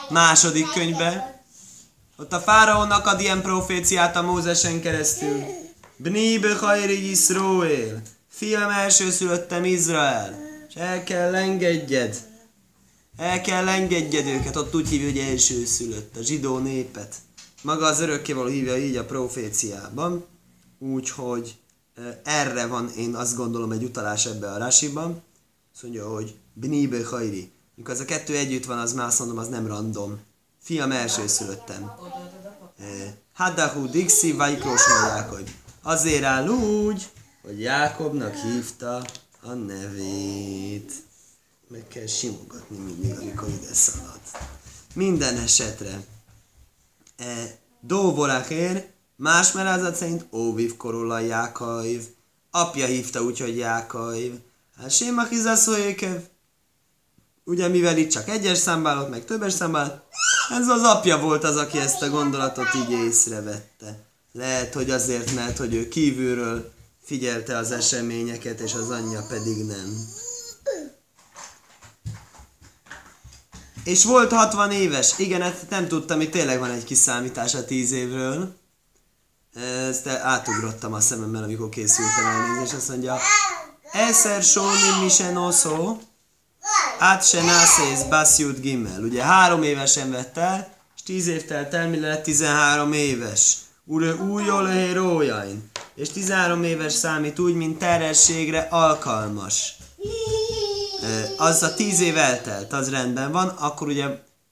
második 0.09 0.67
könyvbe, 0.73 1.43
ott 2.17 2.33
a 2.33 2.39
fáraónak 2.39 3.05
ad 3.05 3.21
ilyen 3.21 3.41
proféciát 3.41 4.15
a 4.15 4.21
Mózesen 4.21 4.81
keresztül. 4.81 5.43
Bni 5.97 6.37
bechajri 6.37 7.07
Yisroel, 7.07 8.01
fiam 8.29 8.69
elsőszülöttem 8.69 9.65
Izrael, 9.65 10.39
és 10.69 10.75
el 10.75 11.03
kell 11.03 11.35
engedjed. 11.35 12.17
El 13.17 13.41
kell 13.41 13.67
engedjed 13.67 14.27
őket, 14.27 14.55
ott 14.55 14.75
úgy 14.75 14.87
hívja, 14.87 15.07
hogy 15.07 15.17
elsőszülött, 15.17 16.15
a 16.15 16.21
zsidó 16.21 16.57
népet. 16.57 17.15
Maga 17.61 17.85
az 17.85 17.99
örökkévaló 17.99 18.47
hívja 18.47 18.77
így 18.77 18.95
a 18.95 19.05
proféciában, 19.05 20.25
úgyhogy 20.79 21.55
erre 22.23 22.65
van, 22.65 22.89
én 22.97 23.15
azt 23.15 23.35
gondolom, 23.35 23.71
egy 23.71 23.83
utalás 23.83 24.25
ebbe 24.25 24.51
a 24.51 24.57
rásiban. 24.57 25.23
Azt 25.77 25.85
mondja, 25.85 26.09
hogy 26.09 26.35
Bnibe 26.53 27.05
Hajri. 27.05 27.51
Mikor 27.75 27.93
ez 27.93 27.99
a 27.99 28.05
kettő 28.05 28.35
együtt 28.35 28.65
van, 28.65 28.77
az 28.77 28.93
már 28.93 29.07
azt 29.07 29.19
mondom, 29.19 29.37
az 29.37 29.47
nem 29.47 29.67
random. 29.67 30.19
Fiam 30.61 30.91
elsőszülöttem. 30.91 31.91
Hadahu 33.33 33.89
Dixi 33.89 34.31
Vajkós 34.31 34.81
Jákob. 34.87 35.49
Azért 35.81 36.23
áll 36.23 36.47
úgy, 36.47 37.09
hogy 37.41 37.61
Jákobnak 37.61 38.35
hívta 38.35 39.05
a 39.41 39.53
nevét. 39.53 40.91
Meg 41.67 41.87
kell 41.87 42.07
simogatni 42.07 42.77
mindig, 42.77 43.17
amikor 43.19 43.47
ide 43.47 43.73
szalad. 43.73 44.19
Minden 44.93 45.37
esetre. 45.37 46.05
E, 47.17 47.59
Dóvorakér, 47.81 48.89
más 49.15 49.51
merázat 49.51 49.95
szerint 49.95 50.25
Óviv 50.31 50.77
korolla 50.77 51.19
Jákaiv. 51.19 52.07
Apja 52.51 52.85
hívta 52.85 53.21
úgy, 53.21 53.39
hogy 53.39 53.57
Jákaiv. 53.57 54.33
Hát 54.81 54.91
Séma 54.91 55.25
Hizaszóékev. 55.25 56.21
Ugye 57.43 57.67
mivel 57.67 57.97
itt 57.97 58.09
csak 58.09 58.29
egyes 58.29 58.57
számbálott, 58.57 59.09
meg 59.09 59.25
többes 59.25 59.53
számbálott, 59.53 60.05
ez 60.59 60.67
az 60.67 60.81
apja 60.81 61.19
volt 61.19 61.43
az, 61.43 61.55
aki 61.55 61.77
ezt 61.77 62.01
a 62.01 62.09
gondolatot 62.09 62.73
így 62.75 62.91
észrevette. 62.91 63.99
Lehet, 64.31 64.73
hogy 64.73 64.89
azért, 64.89 65.33
mert 65.33 65.57
hogy 65.57 65.73
ő 65.73 65.87
kívülről 65.87 66.73
figyelte 67.03 67.57
az 67.57 67.71
eseményeket, 67.71 68.59
és 68.59 68.73
az 68.73 68.89
anyja 68.89 69.25
pedig 69.29 69.65
nem. 69.65 70.07
És 73.83 74.03
volt 74.03 74.31
60 74.31 74.71
éves. 74.71 75.19
Igen, 75.19 75.41
ezt 75.41 75.69
nem 75.69 75.87
tudtam, 75.87 76.17
hogy 76.17 76.29
tényleg 76.29 76.59
van 76.59 76.71
egy 76.71 76.83
kiszámítás 76.83 77.55
a 77.55 77.65
10 77.65 77.91
évről. 77.91 78.55
Ezt 79.89 80.07
átugrottam 80.07 80.93
a 80.93 80.99
szememmel, 80.99 81.43
amikor 81.43 81.69
készültem 81.69 82.25
elnézést. 82.25 82.73
Azt 82.73 82.89
mondja, 82.89 83.17
Eszer 83.91 84.43
Sóni 84.43 85.01
Misenoszó, 85.03 85.97
át 86.99 87.27
se 87.27 87.43
nászész 87.43 88.03
Bassziut 88.03 88.59
Gimmel. 88.59 89.01
Ugye 89.01 89.23
három 89.23 89.63
évesen 89.63 90.11
vett 90.11 90.37
el, 90.37 90.73
és 90.95 91.03
tíz 91.03 91.27
év 91.27 91.45
telt 91.45 91.73
el, 91.73 91.87
mire 91.87 92.07
lett 92.07 92.23
13 92.23 92.93
éves. 92.93 93.57
Ure 93.85 94.15
újjól 94.15 94.67
hérójain. 94.67 95.69
És 95.95 96.09
13 96.09 96.63
éves 96.63 96.93
számít 96.93 97.39
úgy, 97.39 97.55
mint 97.55 97.77
terhességre 97.77 98.67
alkalmas. 98.69 99.75
Az 101.37 101.63
a 101.63 101.73
10 101.73 101.99
év 101.99 102.17
eltelt, 102.17 102.73
az 102.73 102.89
rendben 102.89 103.31
van, 103.31 103.47
akkor 103.47 103.87
ugye 103.87 104.07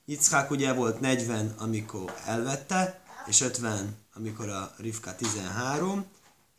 Yitzhak 0.05 0.51
ugye 0.51 0.73
volt 0.73 0.99
40, 0.99 1.55
amikor 1.57 2.15
elvette, 2.25 2.99
és 3.25 3.41
50, 3.41 3.97
amikor 4.15 4.49
a 4.49 4.73
Rivka 4.77 5.15
13, 5.15 6.05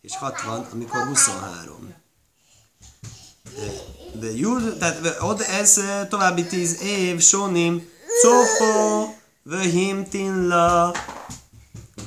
és 0.00 0.16
60, 0.16 0.66
amikor 0.72 1.04
23. 1.04 1.94
De 4.12 4.36
Jud, 4.36 4.76
tehát 4.78 5.16
ott 5.20 5.40
ez 5.40 5.80
további 6.08 6.44
10 6.44 6.82
év, 6.82 7.20
Sonim, 7.20 7.88
Cofo, 8.22 9.08
Vöhimtinla, 9.42 10.94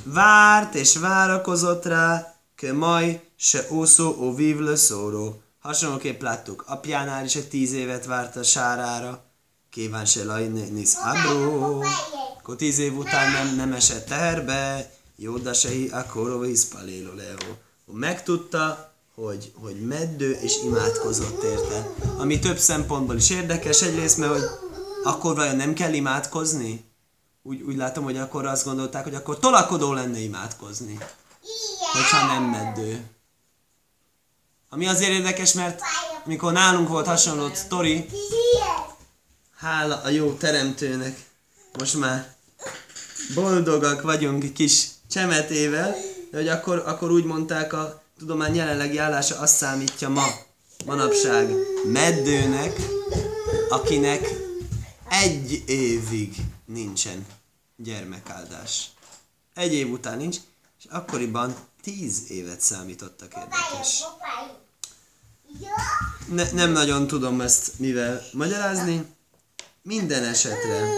várt 0.04 0.74
és 0.74 0.96
várakozott 0.96 1.84
rá, 1.84 2.34
maj 2.72 3.22
se 3.36 3.66
ószó 3.70 4.16
ó 4.20 4.34
vívle 4.34 4.76
szóró. 4.76 5.42
Hasonlóképp 5.60 6.22
láttuk, 6.22 6.64
apjánál 6.66 7.24
is 7.24 7.34
egy 7.34 7.48
tíz 7.48 7.72
évet 7.72 8.06
várt 8.06 8.36
a 8.36 8.42
sárára, 8.42 9.24
kíván 9.70 10.04
se 10.04 10.24
lajnész 10.24 10.96
abró, 11.02 11.84
akkor 12.38 12.56
tíz 12.56 12.78
év 12.78 12.96
után 12.96 13.32
nem, 13.32 13.56
nem 13.56 13.72
esett 13.72 14.06
teherbe, 14.06 14.90
Jóda 15.22 15.52
sehi 15.52 15.88
akkoró 15.88 16.42
hiszpalélo 16.42 17.14
leo. 17.14 17.56
Megtudta, 17.84 18.89
hogy, 19.24 19.52
hogy 19.60 19.80
meddő 19.86 20.30
és 20.30 20.62
imádkozott 20.64 21.42
érte. 21.42 21.88
Ami 22.16 22.38
több 22.38 22.58
szempontból 22.58 23.16
is 23.16 23.30
érdekes, 23.30 23.82
egyrészt, 23.82 24.16
mert 24.16 24.32
hogy 24.32 24.42
akkor 25.04 25.34
vajon 25.34 25.56
nem 25.56 25.74
kell 25.74 25.92
imádkozni? 25.92 26.84
Úgy, 27.42 27.62
úgy 27.62 27.76
látom, 27.76 28.04
hogy 28.04 28.16
akkor 28.16 28.46
azt 28.46 28.64
gondolták, 28.64 29.04
hogy 29.04 29.14
akkor 29.14 29.38
tolakodó 29.38 29.92
lenne 29.92 30.18
imádkozni. 30.18 30.98
Hogyha 31.92 32.26
nem 32.26 32.42
meddő. 32.42 33.04
Ami 34.68 34.86
azért 34.86 35.12
érdekes, 35.12 35.52
mert 35.52 35.80
amikor 36.24 36.52
nálunk 36.52 36.88
volt 36.88 37.06
hasonló 37.06 37.50
sztori, 37.54 38.06
hála 39.56 40.00
a 40.04 40.08
jó 40.08 40.32
teremtőnek, 40.32 41.24
most 41.78 41.98
már 41.98 42.34
boldogak 43.34 44.02
vagyunk 44.02 44.52
kis 44.52 44.86
csemetével, 45.10 45.96
de 46.30 46.36
hogy 46.36 46.48
akkor, 46.48 46.82
akkor 46.86 47.10
úgy 47.10 47.24
mondták 47.24 47.72
a 47.72 47.99
tudomány 48.20 48.54
jelenlegi 48.54 48.98
állása 48.98 49.38
azt 49.38 49.56
számítja 49.56 50.08
ma, 50.08 50.26
manapság 50.84 51.52
meddőnek, 51.84 52.76
akinek 53.68 54.28
egy 55.08 55.62
évig 55.66 56.36
nincsen 56.64 57.26
gyermekáldás. 57.76 58.90
Egy 59.54 59.72
év 59.72 59.90
után 59.90 60.16
nincs, 60.16 60.36
és 60.78 60.84
akkoriban 60.90 61.56
tíz 61.82 62.30
évet 62.30 62.60
számítottak 62.60 63.32
érdekes. 63.34 64.02
Ne, 66.28 66.50
nem 66.52 66.70
nagyon 66.70 67.06
tudom 67.06 67.40
ezt 67.40 67.78
mivel 67.78 68.22
magyarázni. 68.32 69.04
Minden 69.82 70.24
esetre. 70.24 70.88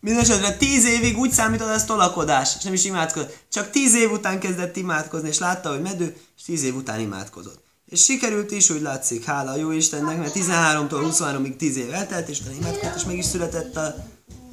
Minden 0.00 0.22
esetre 0.22 0.56
tíz 0.56 0.84
évig 0.84 1.18
úgy 1.18 1.32
számított 1.32 1.68
ez 1.68 1.84
tolakodás, 1.84 2.54
és 2.58 2.64
nem 2.64 2.72
is 2.72 2.84
imádkozott. 2.84 3.38
Csak 3.48 3.70
tíz 3.70 3.94
év 3.94 4.10
után 4.10 4.40
kezdett 4.40 4.76
imádkozni, 4.76 5.28
és 5.28 5.38
látta, 5.38 5.70
hogy 5.70 5.80
medő, 5.80 6.16
és 6.36 6.42
tíz 6.42 6.62
év 6.62 6.76
után 6.76 7.00
imádkozott. 7.00 7.66
És 7.86 8.04
sikerült 8.04 8.50
is, 8.50 8.70
úgy 8.70 8.80
látszik, 8.80 9.24
hála 9.24 9.50
a 9.50 9.56
jó 9.56 9.70
Istennek, 9.70 10.18
mert 10.18 10.34
13-tól 10.34 11.12
23-ig 11.12 11.56
10 11.56 11.76
év 11.76 11.92
eltelt, 11.92 12.28
és 12.28 12.40
utána 12.40 12.56
imádkozott, 12.56 12.96
és 12.96 13.04
meg 13.04 13.16
is 13.16 13.24
született 13.24 13.76
a 13.76 13.94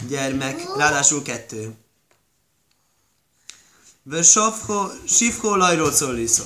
gyermek, 0.08 0.76
ráadásul 0.78 1.22
kettő. 1.22 1.74
Vösofho, 4.04 4.88
sifho 5.08 5.56
lajról 5.56 5.92
szoliszó. 5.92 6.44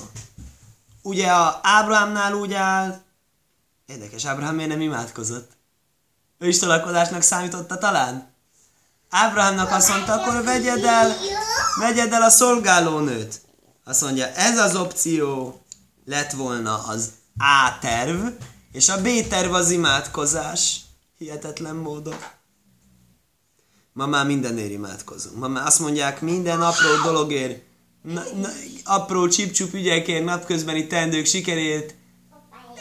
Ugye 1.02 1.28
a 1.28 1.60
Ábrahámnál 1.64 2.34
úgy 2.34 2.54
áll, 2.54 3.02
érdekes, 3.86 4.26
Ábrahám 4.26 4.56
miért 4.56 4.70
nem 4.70 4.82
imádkozott? 4.82 5.52
Ő 6.38 6.48
is 6.48 6.60
tolakodásnak 6.60 7.22
számította 7.22 7.78
talán? 7.78 8.34
Ábrahámnak 9.10 9.72
azt 9.72 9.90
mondta, 9.90 10.14
akkor 10.14 10.44
vegyed 10.44 10.84
el, 10.84 11.16
vegyed 11.80 12.14
el 12.14 12.22
a 12.22 12.30
szolgálónőt. 12.30 13.42
Azt 13.86 14.02
mondja, 14.02 14.28
ez 14.28 14.58
az 14.58 14.76
opció 14.76 15.60
lett 16.06 16.32
volna 16.32 16.84
az 16.88 17.12
A 17.38 17.80
terv, 17.82 18.28
és 18.72 18.90
a 18.90 19.02
B 19.02 19.28
terv 19.28 19.54
az 19.54 19.72
imádkozás. 19.72 20.82
Hihetetlen 21.18 21.76
módon. 21.76 22.16
Ma 23.94 24.06
már 24.06 24.26
mindenért 24.26 24.72
imádkozunk. 24.72 25.36
Ma 25.38 25.48
már 25.48 25.66
azt 25.66 25.80
mondják, 25.80 26.22
minden 26.22 26.62
apró 26.62 27.02
dologért, 27.04 27.62
na, 28.02 28.24
na, 28.42 28.50
apró 28.84 29.28
csipcsup 29.28 29.74
ügyekért, 29.74 30.24
napközbeni 30.24 30.88
tendők 30.88 31.26
sikerét, 31.26 31.96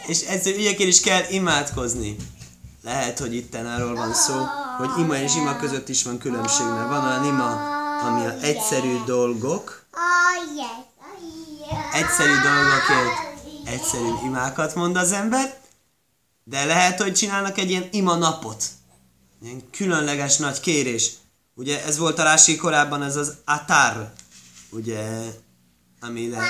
és 0.06 0.20
ezzel 0.20 0.52
ügyekért 0.52 0.88
is 0.88 1.00
kell 1.00 1.22
imádkozni. 1.30 2.16
Lehet, 2.88 3.18
hogy 3.18 3.34
itten 3.34 3.66
arról 3.66 3.94
van 3.94 4.14
szó, 4.14 4.44
hogy 4.78 4.90
ima 4.98 5.16
és 5.16 5.34
ima 5.34 5.56
között 5.56 5.88
is 5.88 6.02
van 6.02 6.18
különbség, 6.18 6.66
mert 6.66 6.88
van 6.88 7.04
olyan 7.04 7.24
ima, 7.24 7.50
ami 8.00 8.26
a 8.26 8.38
egyszerű 8.40 9.04
dolgok, 9.06 9.86
egyszerű 11.92 12.32
dolgokért 12.32 13.28
egyszerű 13.64 14.08
imákat 14.24 14.74
mond 14.74 14.96
az 14.96 15.12
ember, 15.12 15.60
de 16.44 16.64
lehet, 16.64 17.00
hogy 17.00 17.14
csinálnak 17.14 17.58
egy 17.58 17.70
ilyen 17.70 17.88
ima 17.90 18.14
napot. 18.14 18.64
Ilyen 19.42 19.70
különleges 19.70 20.36
nagy 20.36 20.60
kérés. 20.60 21.12
Ugye 21.54 21.84
ez 21.84 21.98
volt 21.98 22.18
a 22.18 22.22
Rási 22.22 22.56
korábban, 22.56 23.02
ez 23.02 23.16
az 23.16 23.34
atár, 23.44 24.12
ugye, 24.70 25.20
amire 26.00 26.42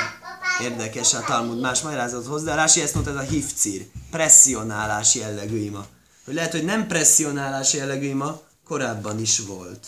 érdekes 0.62 1.14
a 1.14 1.20
Talmud 1.20 1.60
más 1.60 1.80
magyarázathoz, 1.80 2.42
de 2.42 2.52
a 2.52 2.54
Rási 2.54 2.82
ezt 2.82 2.94
mondta, 2.94 3.12
ez 3.12 3.16
a 3.16 3.30
hifcír, 3.30 3.86
presszionálás 4.10 5.14
jellegű 5.14 5.56
ima. 5.56 5.86
Hogy 6.28 6.36
lehet, 6.36 6.52
hogy 6.52 6.64
nem 6.64 6.86
presszionálás 6.86 7.72
jellegű 7.72 8.06
ima, 8.06 8.40
korábban 8.64 9.20
is 9.20 9.38
volt. 9.38 9.86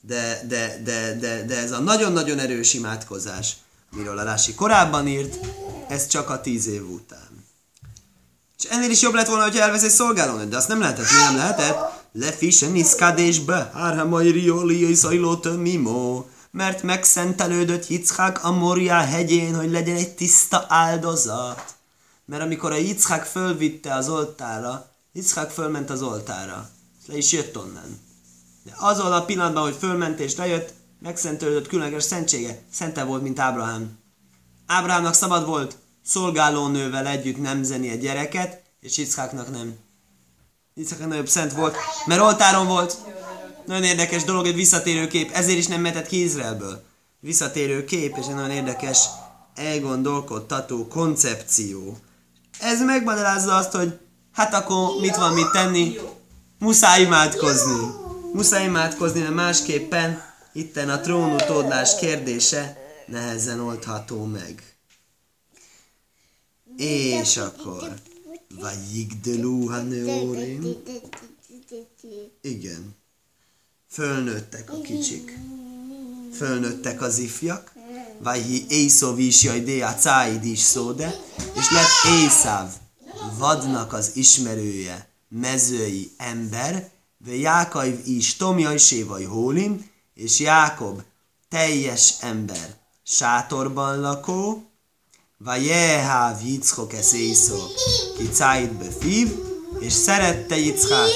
de, 0.00 0.42
de, 0.48 0.80
de, 0.84 1.16
de, 1.20 1.44
de 1.44 1.56
ez 1.58 1.72
a 1.72 1.78
nagyon-nagyon 1.78 2.38
erős 2.38 2.74
imádkozás, 2.74 3.56
amiről 3.92 4.18
a 4.18 4.22
Rási 4.22 4.54
korábban 4.54 5.06
írt, 5.08 5.38
ez 5.88 6.06
csak 6.06 6.30
a 6.30 6.40
tíz 6.40 6.66
év 6.66 6.90
után. 6.90 7.44
És 8.58 8.64
ennél 8.70 8.90
is 8.90 9.02
jobb 9.02 9.14
lett 9.14 9.26
volna, 9.26 9.42
hogyha 9.42 9.62
elvesz 9.62 9.82
egy 9.82 9.90
szolgálónőt, 9.90 10.48
de 10.48 10.56
azt 10.56 10.68
nem 10.68 10.80
lehetett, 10.80 11.10
mi 11.10 11.16
nem 11.16 11.36
lehetett? 11.36 11.78
Lefise 12.12 12.66
niszkádésbe, 12.66 13.70
hárhamai 13.74 14.30
rioli, 14.30 14.94
szajlót 14.94 15.56
mimo, 15.56 16.24
mert 16.50 16.82
megszentelődött 16.82 17.88
Yitzhak 17.88 18.44
a 18.44 18.50
Moria 18.50 19.00
hegyén, 19.00 19.54
hogy 19.54 19.70
legyen 19.70 19.96
egy 19.96 20.14
tiszta 20.14 20.64
áldozat. 20.68 21.74
Mert 22.24 22.42
amikor 22.42 22.72
a 22.72 22.76
Yitzhak 22.76 23.24
fölvitte 23.24 23.94
az 23.94 24.08
oltára, 24.08 24.89
Yitzhak 25.12 25.50
fölment 25.50 25.90
az 25.90 26.02
oltára, 26.02 26.70
és 27.00 27.06
le 27.06 27.16
is 27.16 27.32
jött 27.32 27.56
onnan. 27.56 27.98
De 28.64 28.72
azon 28.76 29.12
a 29.12 29.24
pillanatban, 29.24 29.62
hogy 29.62 29.76
fölment 29.78 30.20
és 30.20 30.36
lejött, 30.36 30.72
megszentelődött 31.00 31.68
különleges 31.68 32.02
szentsége. 32.02 32.62
Szente 32.72 33.04
volt, 33.04 33.22
mint 33.22 33.38
Ábrahám. 33.38 33.98
Ábrahámnak 34.66 35.14
szabad 35.14 35.46
volt 35.46 35.76
szolgálónővel 36.04 37.06
együtt 37.06 37.40
nemzeni 37.40 37.88
egy 37.88 38.00
gyereket, 38.00 38.62
és 38.80 38.96
Yitzháknak 38.96 39.50
nem. 39.50 39.74
Yitzháknak 40.74 41.08
nagyobb 41.08 41.28
szent 41.28 41.52
volt, 41.52 41.76
mert 42.06 42.20
oltáron 42.20 42.66
volt. 42.66 42.96
Nagyon 43.66 43.84
érdekes 43.84 44.24
dolog, 44.24 44.46
egy 44.46 44.54
visszatérő 44.54 45.06
kép, 45.06 45.30
ezért 45.30 45.58
is 45.58 45.66
nem 45.66 45.80
mehetett 45.80 46.06
ki 46.06 46.22
Izraelből. 46.22 46.82
Visszatérő 47.20 47.84
kép, 47.84 48.16
és 48.16 48.26
egy 48.26 48.34
nagyon 48.34 48.50
érdekes, 48.50 49.04
elgondolkodtató 49.54 50.88
koncepció. 50.88 51.98
Ez 52.60 52.82
megmagyarázza 52.82 53.56
azt, 53.56 53.72
hogy 53.72 53.98
hát 54.40 54.54
akkor 54.54 55.00
mit 55.00 55.16
van 55.16 55.32
mit 55.32 55.50
tenni? 55.50 55.96
Muszáj 56.58 57.02
imádkozni. 57.02 57.94
Muszáj 58.32 58.64
imádkozni, 58.64 59.20
mert 59.20 59.34
másképpen 59.34 60.22
itten 60.52 60.90
a 60.90 61.00
trónutódlás 61.00 61.96
kérdése 61.96 62.76
nehezen 63.06 63.60
oldható 63.60 64.24
meg. 64.24 64.74
És 66.76 67.36
akkor, 67.36 67.94
vagy 68.60 68.94
Yigdelu 68.94 69.68
Haneorim. 69.68 70.76
Igen. 72.40 72.96
Fölnőttek 73.90 74.72
a 74.72 74.80
kicsik. 74.80 75.38
Fölnőttek 76.34 77.02
az 77.02 77.18
ifjak. 77.18 77.72
Vagy 78.18 78.64
Észov 78.68 79.18
is 79.18 79.42
jaj, 79.42 79.60
Dea 79.60 79.94
Cáid 79.94 80.44
is 80.44 80.58
szóde. 80.58 81.14
És 81.54 81.70
lett 81.70 82.20
Észáv, 82.22 82.72
vadnak 83.38 83.92
az 83.92 84.10
ismerője, 84.14 85.08
mezői 85.28 86.12
ember, 86.16 86.90
ve 87.24 87.34
Jákaiv 87.34 88.00
is 88.04 88.36
Tomjaj 88.36 88.78
Sévaj 88.78 89.24
Hólim, 89.24 89.90
és 90.14 90.40
Jákob 90.40 91.02
teljes 91.48 92.14
ember, 92.20 92.76
sátorban 93.02 94.00
lakó, 94.00 94.70
Vajeháv 95.38 96.40
Yitzchok 96.42 96.92
ez 96.92 97.12
Észó, 97.12 97.58
ki 98.16 98.28
cáid 98.28 98.72
be 98.72 98.90
fív, 99.00 99.38
és 99.78 99.92
szerette 99.92 100.56
Yitzchak 100.56 101.08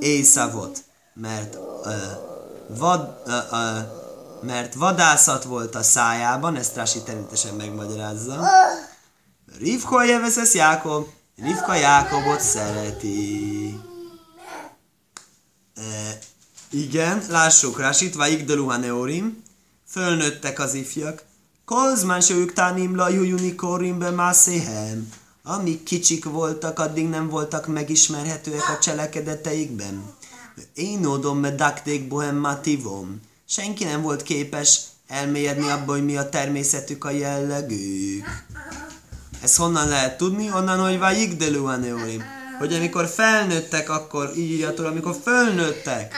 Észavot, 0.00 0.84
mert 1.14 1.54
uh, 1.54 1.92
vad, 2.78 3.22
uh, 3.26 4.02
mert 4.42 4.74
vadászat 4.74 5.44
volt 5.44 5.74
a 5.74 5.82
szájában, 5.82 6.56
ezt 6.56 6.74
Rási 6.74 7.02
természetesen 7.02 7.54
megmagyarázza. 7.54 8.40
Rivka 9.58 10.04
jeveszesz 10.04 10.54
Jákob, 10.54 11.06
Rivka 11.36 11.74
Jákobot 11.74 12.40
szereti. 12.40 13.80
E, 15.74 16.18
igen, 16.70 17.22
lássuk 17.28 17.78
Rásit, 17.78 18.14
vagy 18.14 18.32
Igdaluha 18.32 18.76
Neorim, 18.76 19.42
fölnőttek 19.88 20.58
az 20.58 20.74
ifjak, 20.74 21.22
Kozmán 21.64 22.20
se 22.20 22.34
ők 22.34 22.52
tánim 22.52 22.96
la 22.96 23.08
jujunikorimbe 23.08 24.10
mászéhem. 24.10 25.08
Amíg 25.42 25.82
kicsik 25.82 26.24
voltak, 26.24 26.78
addig 26.78 27.08
nem 27.08 27.28
voltak 27.28 27.66
megismerhetőek 27.66 28.68
a 28.68 28.78
cselekedeteikben. 28.78 30.14
Én 30.74 31.06
ódom 31.06 31.38
me 31.38 31.50
dakték 31.50 32.08
bohem 32.08 32.36
mativom. 32.36 33.20
Senki 33.48 33.84
nem 33.84 34.02
volt 34.02 34.22
képes 34.22 34.80
elmélyedni 35.08 35.68
abba, 35.68 35.92
hogy 35.92 36.04
mi 36.04 36.16
a 36.16 36.28
természetük, 36.28 37.04
a 37.04 37.10
jellegük. 37.10 38.24
Ez 39.42 39.56
honnan 39.56 39.88
lehet 39.88 40.16
tudni? 40.16 40.50
Onnan, 40.52 40.80
hogy 40.88 40.98
vagy 40.98 41.18
igdelőaneorim. 41.18 42.22
Hogy 42.58 42.74
amikor 42.74 43.06
felnőttek, 43.06 43.90
akkor 43.90 44.30
így 44.36 44.50
írjatól, 44.50 44.86
amikor 44.86 45.16
felnőttek, 45.24 46.14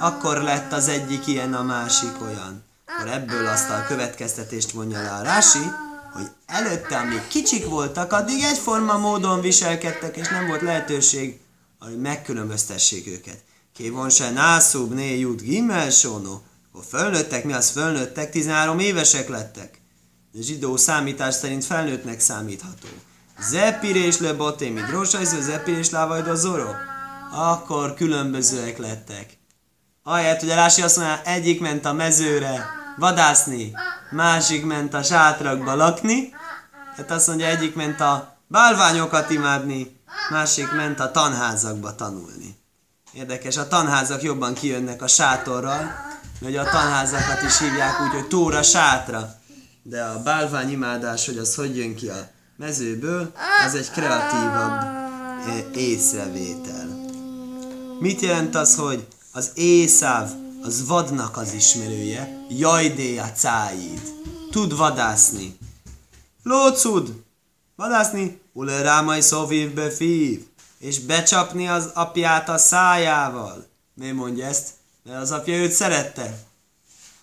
akkor 0.00 0.42
lett 0.42 0.72
az 0.72 0.88
egyik 0.88 1.26
ilyen, 1.26 1.54
a 1.54 1.62
másik 1.62 2.22
olyan 2.22 2.68
akkor 3.00 3.12
ebből 3.12 3.46
azt 3.46 3.70
a 3.70 3.84
következtetést 3.86 4.70
vonja 4.70 5.02
le 5.02 5.10
a 5.10 5.22
Rási, 5.22 5.70
hogy 6.12 6.30
előtte, 6.46 6.96
amíg 6.96 7.26
kicsik 7.28 7.66
voltak, 7.66 8.12
addig 8.12 8.42
egyforma 8.42 8.98
módon 8.98 9.40
viselkedtek, 9.40 10.16
és 10.16 10.28
nem 10.28 10.46
volt 10.46 10.60
lehetőség, 10.60 11.40
hogy 11.78 12.00
megkülönböztessék 12.00 13.06
őket. 13.06 13.38
Kévon 13.74 14.10
se 14.10 14.30
nászúb 14.30 14.94
né 14.94 15.18
jut 15.18 15.42
gimmel 15.42 15.90
sóno, 15.90 16.40
akkor 16.72 16.84
fölnőttek, 16.88 17.44
mi 17.44 17.52
az 17.52 17.70
fölnőttek, 17.70 18.30
13 18.30 18.78
évesek 18.78 19.28
lettek. 19.28 19.79
Zsidó 20.34 20.76
számítás 20.76 21.34
szerint 21.34 21.64
felnőttnek 21.64 22.20
számítható. 22.20 22.88
Zepirés 23.40 24.18
le 24.18 24.32
botémi 24.32 24.80
drósajzó, 24.80 25.40
zepirés 25.40 25.90
lávajd 25.90 26.36
zoro. 26.36 26.70
Akkor 27.32 27.94
különbözőek 27.94 28.78
lettek. 28.78 29.38
Ahelyett, 30.02 30.40
hogy 30.40 30.50
a 30.50 30.54
Rási 30.54 30.82
azt 30.82 30.96
mondja, 30.96 31.22
egyik 31.22 31.60
ment 31.60 31.84
a 31.84 31.92
mezőre, 31.92 32.66
vadászni, 32.96 33.72
másik 34.10 34.64
ment 34.64 34.94
a 34.94 35.02
sátrakba 35.02 35.74
lakni, 35.74 36.34
hát 36.96 37.10
azt 37.10 37.26
mondja, 37.26 37.46
egyik 37.46 37.74
ment 37.74 38.00
a 38.00 38.36
bálványokat 38.46 39.30
imádni, 39.30 40.00
másik 40.30 40.72
ment 40.72 41.00
a 41.00 41.10
tanházakba 41.10 41.94
tanulni. 41.94 42.58
Érdekes, 43.12 43.56
a 43.56 43.68
tanházak 43.68 44.22
jobban 44.22 44.54
kijönnek 44.54 45.02
a 45.02 45.06
sátorral, 45.06 45.94
hogy 46.42 46.56
a 46.56 46.64
tanházakat 46.64 47.42
is 47.42 47.58
hívják 47.58 48.00
úgy, 48.00 48.12
hogy 48.12 48.28
tóra 48.28 48.62
sátra. 48.62 49.39
De 49.82 50.02
a 50.02 50.22
bálványimádás, 50.22 51.26
hogy 51.26 51.38
az 51.38 51.54
hogy 51.54 51.76
jön 51.76 51.94
ki 51.94 52.08
a 52.08 52.30
mezőből, 52.56 53.32
az 53.66 53.74
egy 53.74 53.90
kreatívabb 53.90 54.80
eh, 55.46 55.64
észrevétel. 55.74 57.08
Mit 58.00 58.20
jelent 58.20 58.54
az, 58.54 58.76
hogy 58.76 59.06
az 59.32 59.50
észáv 59.54 60.30
az 60.62 60.86
vadnak 60.86 61.36
az 61.36 61.52
ismerője, 61.52 62.46
jajdéja 62.48 63.32
cáid. 63.32 64.00
Tud 64.50 64.76
vadászni. 64.76 65.58
Lócud! 66.42 67.22
Vadászni, 67.76 68.40
ule 68.52 68.82
rámai 68.82 69.20
szóvívbe 69.20 69.90
fív, 69.90 70.44
és 70.78 70.98
becsapni 70.98 71.68
az 71.68 71.90
apját 71.94 72.48
a 72.48 72.58
szájával. 72.58 73.66
Mi 73.94 74.10
mondja 74.10 74.46
ezt? 74.46 74.68
Mert 75.04 75.20
az 75.20 75.30
apja 75.30 75.54
őt 75.54 75.72
szerette. 75.72 76.38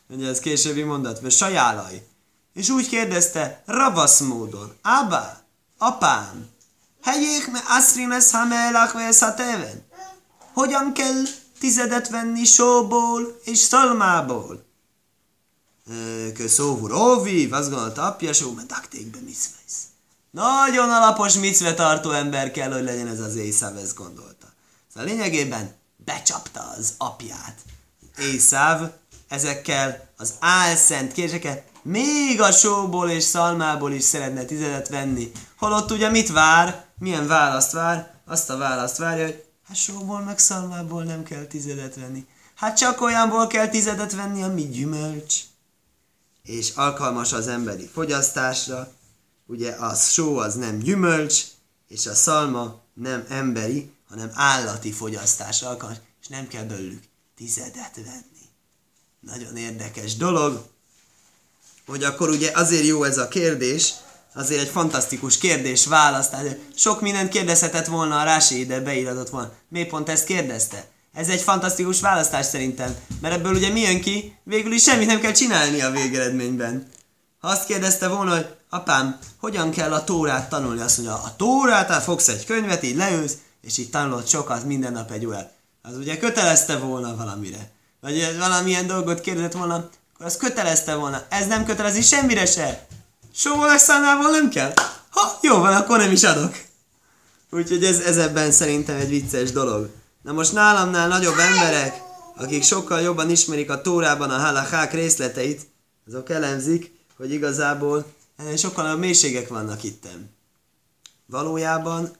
Ugye 0.09 0.27
ez 0.27 0.39
későbbi 0.39 0.83
mondat, 0.83 1.19
vagy 1.19 1.31
sajálaj. 1.31 2.07
És 2.57 2.69
úgy 2.69 2.87
kérdezte, 2.87 3.61
ravasz 3.65 4.19
módon, 4.19 4.73
Abba, 4.81 5.37
apám, 5.77 6.49
helyék 7.03 7.51
me 7.51 7.63
aszrines 7.67 8.33
a 9.21 9.33
teven. 9.33 9.85
Hogyan 10.53 10.93
kell 10.93 11.23
tizedet 11.59 12.09
venni 12.09 12.43
sóból 12.43 13.39
és 13.43 13.57
szalmából. 13.57 14.65
Köszóvur 16.33 16.91
óvív, 16.91 17.53
azt 17.53 17.69
gondolta 17.69 18.05
apja, 18.05 18.33
só, 18.33 18.51
mert 18.51 18.67
taktékbe 18.67 19.17
miszvesz. 19.25 19.83
Nagyon 20.31 20.89
alapos 20.89 21.33
tartó 21.75 22.11
ember 22.11 22.51
kell, 22.51 22.71
hogy 22.71 22.83
legyen 22.83 23.07
ez 23.07 23.19
az 23.19 23.35
Észáv, 23.35 23.77
ezt 23.77 23.95
gondolta. 23.95 24.47
Szóval 24.93 25.09
lényegében 25.09 25.75
becsapta 25.95 26.73
az 26.77 26.93
apját. 26.97 27.55
Észáv 28.19 28.91
ezekkel 29.27 30.09
az 30.17 30.33
álszent 30.39 31.11
kérdésekkel 31.11 31.63
még 31.87 32.41
a 32.41 32.51
sóból 32.51 33.09
és 33.09 33.23
szalmából 33.23 33.91
is 33.91 34.03
szeretne 34.03 34.43
tizedet 34.43 34.87
venni. 34.87 35.31
Holott 35.57 35.91
ugye 35.91 36.09
mit 36.09 36.31
vár? 36.31 36.85
Milyen 36.99 37.27
választ 37.27 37.71
vár? 37.71 38.13
Azt 38.25 38.49
a 38.49 38.57
választ 38.57 38.97
várja, 38.97 39.25
hogy 39.25 39.45
Hát 39.67 39.77
sóból 39.77 40.21
meg 40.21 40.39
szalmából 40.39 41.03
nem 41.03 41.23
kell 41.23 41.45
tizedet 41.45 41.95
venni. 41.95 42.27
Hát 42.55 42.77
csak 42.77 43.01
olyanból 43.01 43.47
kell 43.47 43.67
tizedet 43.67 44.13
venni, 44.13 44.43
ami 44.43 44.67
gyümölcs. 44.69 45.35
És 46.43 46.69
alkalmas 46.75 47.33
az 47.33 47.47
emberi 47.47 47.89
fogyasztásra. 47.93 48.91
Ugye 49.45 49.71
a 49.71 49.95
só 49.95 50.37
az 50.37 50.55
nem 50.55 50.77
gyümölcs, 50.77 51.43
és 51.87 52.05
a 52.05 52.13
szalma 52.13 52.79
nem 52.93 53.25
emberi, 53.29 53.91
hanem 54.09 54.31
állati 54.33 54.91
fogyasztás 54.91 55.61
alkalmas, 55.61 55.97
és 56.21 56.27
nem 56.27 56.47
kell 56.47 56.63
belőlük 56.63 57.03
tizedet 57.35 57.95
venni. 57.95 58.45
Nagyon 59.19 59.55
érdekes 59.55 60.15
dolog, 60.15 60.65
hogy 61.87 62.03
akkor 62.03 62.29
ugye 62.29 62.51
azért 62.53 62.85
jó 62.85 63.03
ez 63.03 63.17
a 63.17 63.27
kérdés, 63.27 63.93
azért 64.33 64.61
egy 64.61 64.69
fantasztikus 64.69 65.37
kérdés, 65.37 65.85
válasz, 65.85 66.29
tehát 66.29 66.57
sok 66.75 67.01
mindent 67.01 67.29
kérdezhetett 67.29 67.85
volna 67.85 68.19
a 68.19 68.23
Rási, 68.23 68.65
de 68.65 68.79
beíratott 68.79 69.29
volna. 69.29 69.51
Miért 69.69 69.89
pont 69.89 70.09
ezt 70.09 70.25
kérdezte? 70.25 70.85
Ez 71.13 71.29
egy 71.29 71.41
fantasztikus 71.41 72.01
választás 72.01 72.45
szerintem, 72.45 72.95
mert 73.21 73.35
ebből 73.35 73.53
ugye 73.53 73.69
mi 73.69 73.79
jön 73.79 74.01
ki, 74.01 74.37
végül 74.43 74.71
is 74.71 74.83
semmit 74.83 75.07
nem 75.07 75.19
kell 75.19 75.31
csinálni 75.31 75.81
a 75.81 75.91
végeredményben. 75.91 76.87
Ha 77.39 77.47
azt 77.47 77.65
kérdezte 77.65 78.07
volna, 78.07 78.35
hogy 78.35 78.47
apám, 78.69 79.19
hogyan 79.39 79.71
kell 79.71 79.93
a 79.93 80.03
tórát 80.03 80.49
tanulni, 80.49 80.81
azt 80.81 80.97
mondja, 80.97 81.15
a 81.15 81.35
tórát, 81.35 81.89
hát 81.89 82.03
fogsz 82.03 82.27
egy 82.27 82.45
könyvet, 82.45 82.83
így 82.83 82.95
leülsz, 82.95 83.37
és 83.61 83.77
így 83.77 83.89
tanulod 83.89 84.27
sokat, 84.27 84.65
minden 84.65 84.91
nap 84.91 85.11
egy 85.11 85.25
órát. 85.25 85.53
Az 85.81 85.97
ugye 85.97 86.17
kötelezte 86.17 86.77
volna 86.77 87.15
valamire. 87.15 87.71
Vagy 88.01 88.37
valamilyen 88.39 88.87
dolgot 88.87 89.21
kérdezett 89.21 89.53
volna, 89.53 89.89
az 90.17 90.37
kötelezte 90.37 90.95
volna. 90.95 91.25
Ez 91.29 91.47
nem 91.47 91.65
kötelezi 91.65 92.01
semmire 92.01 92.45
se. 92.45 92.87
Soha 93.33 93.77
számával 93.77 94.31
nem 94.31 94.49
kell. 94.49 94.73
Ha, 95.09 95.39
jó 95.41 95.57
van, 95.57 95.73
akkor 95.73 95.97
nem 95.97 96.11
is 96.11 96.23
adok. 96.23 96.55
Úgyhogy 97.51 97.83
ez, 97.83 97.99
ez 97.99 98.17
ebben 98.17 98.51
szerintem 98.51 98.95
egy 98.95 99.09
vicces 99.09 99.51
dolog. 99.51 99.89
Na 100.21 100.31
most 100.31 100.53
nálamnál 100.53 101.07
nagyobb 101.07 101.37
emberek, 101.37 102.01
akik 102.35 102.63
sokkal 102.63 103.01
jobban 103.01 103.29
ismerik 103.29 103.69
a 103.69 103.81
tórában 103.81 104.29
a 104.29 104.37
halachák 104.37 104.93
részleteit, 104.93 105.61
azok 106.07 106.29
elemzik, 106.29 106.91
hogy 107.17 107.31
igazából 107.31 108.05
sokkal 108.57 108.83
nagyobb 108.83 108.99
mélységek 108.99 109.47
vannak 109.47 109.83
itten. 109.83 110.35
Valójában, 111.25 112.15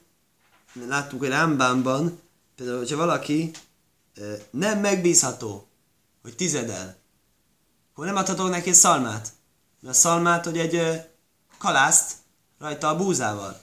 láttuk, 0.88 1.20
hogy 1.20 1.30
Rámbánban, 1.30 2.20
például, 2.56 2.78
hogyha 2.78 2.98
valaki 2.98 3.52
nem 4.50 4.80
megbízható, 4.80 5.68
hogy 6.22 6.36
tizedel, 6.36 6.98
akkor 7.98 8.10
nem 8.10 8.18
adhatok 8.18 8.50
neki 8.50 8.74
szalmát. 8.74 9.28
Mert 9.82 9.96
a 9.96 10.00
szalmát, 10.00 10.46
hogy 10.46 10.58
egy 10.58 11.02
kalászt 11.58 12.12
rajta 12.60 12.88
a 12.88 12.96
búzával. 12.96 13.62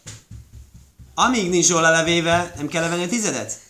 Amíg 1.15 1.51
nincs 1.51 1.69
jól 1.69 1.81
levéve, 1.81 2.53
nem 2.57 2.69
kell 2.69 2.83
levenni 2.83 3.05
a 3.05 3.09
tizedet. 3.09 3.61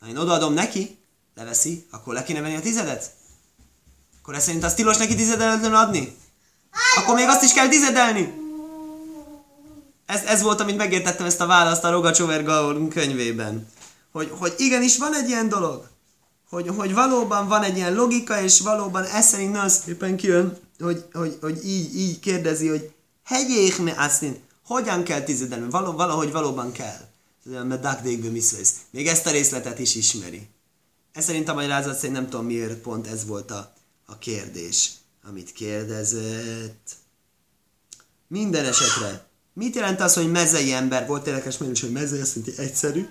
Ha 0.00 0.06
én 0.06 0.16
odaadom 0.16 0.52
neki, 0.52 0.98
leveszi, 1.34 1.86
akkor 1.90 2.14
le 2.14 2.22
kéne 2.22 2.40
venni 2.40 2.56
a 2.56 2.60
tizedet? 2.60 3.10
Akkor 4.18 4.34
ez 4.34 4.42
szerint 4.42 4.64
az 4.64 4.74
tilos 4.74 4.96
neki 4.96 5.14
tizedelőn 5.14 5.74
adni? 5.74 6.16
Akkor 6.96 7.14
még 7.14 7.28
azt 7.28 7.42
is 7.42 7.52
kell 7.52 7.68
tizedelni? 7.68 8.34
Ez, 10.06 10.22
ez 10.22 10.42
volt, 10.42 10.60
amit 10.60 10.76
megértettem 10.76 11.26
ezt 11.26 11.40
a 11.40 11.46
választ 11.46 11.84
a 11.84 11.90
Rogacsover 11.90 12.44
Gaon 12.44 12.88
könyvében. 12.88 13.68
Hogy, 14.12 14.32
hogy 14.38 14.54
igenis 14.56 14.98
van 14.98 15.14
egy 15.14 15.28
ilyen 15.28 15.48
dolog. 15.48 15.88
Hogy, 16.50 16.68
hogy 16.68 16.94
valóban 16.94 17.48
van 17.48 17.62
egy 17.62 17.76
ilyen 17.76 17.94
logika, 17.94 18.42
és 18.42 18.60
valóban 18.60 19.04
ez 19.04 19.26
szerint 19.26 19.52
nagyon 19.52 19.68
szépen 19.68 20.16
kijön, 20.16 20.58
hogy, 20.78 21.04
hogy, 21.12 21.38
hogy 21.40 21.64
így, 21.64 21.96
így 21.96 22.20
kérdezi, 22.20 22.68
hogy 22.68 22.92
hegyék 23.24 23.78
me 23.78 23.92
asszint, 23.92 24.40
hogyan 24.64 25.04
kell 25.04 25.22
tizedelni? 25.22 25.70
Való, 25.70 25.92
valahogy 25.92 26.32
valóban 26.32 26.72
kell. 26.72 27.08
Mert 27.44 27.82
Még 28.90 29.06
ezt 29.06 29.26
a 29.26 29.30
részletet 29.30 29.78
is 29.78 29.94
ismeri. 29.94 30.48
Ez 31.12 31.24
szerint 31.24 31.48
a 31.48 31.54
magyarázat 31.54 31.96
szerint 31.96 32.14
nem 32.14 32.28
tudom 32.28 32.46
miért 32.46 32.78
pont 32.78 33.06
ez 33.06 33.26
volt 33.26 33.50
a, 33.50 33.72
a 34.06 34.18
kérdés, 34.18 34.92
amit 35.28 35.52
kérdezett. 35.52 36.90
Minden 38.26 38.64
esetre, 38.64 39.26
mit 39.52 39.74
jelent 39.74 40.00
az, 40.00 40.14
hogy 40.14 40.30
mezei 40.30 40.72
ember? 40.72 41.06
Volt 41.06 41.26
érdekes 41.26 41.58
is, 41.72 41.80
hogy 41.80 41.92
mezei, 41.92 42.20
azt 42.20 42.36
jelenti 42.36 42.62
egyszerű. 42.62 43.08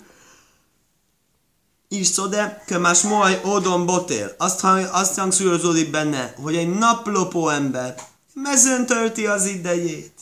Is 1.92 2.08
szode, 2.08 2.64
kömás 2.66 3.02
moaj 3.02 3.42
odon 3.44 3.86
botél. 3.86 4.36
Azt, 4.38 4.64
azt 4.92 5.18
hangsúlyozódik 5.18 5.92
benne, 5.92 6.34
hogy 6.42 6.56
egy 6.56 6.70
naplopó 6.70 7.50
ember 7.50 7.96
mezőn 8.34 8.86
tölti 8.86 9.28
az 9.28 9.46
idejét. 9.46 10.14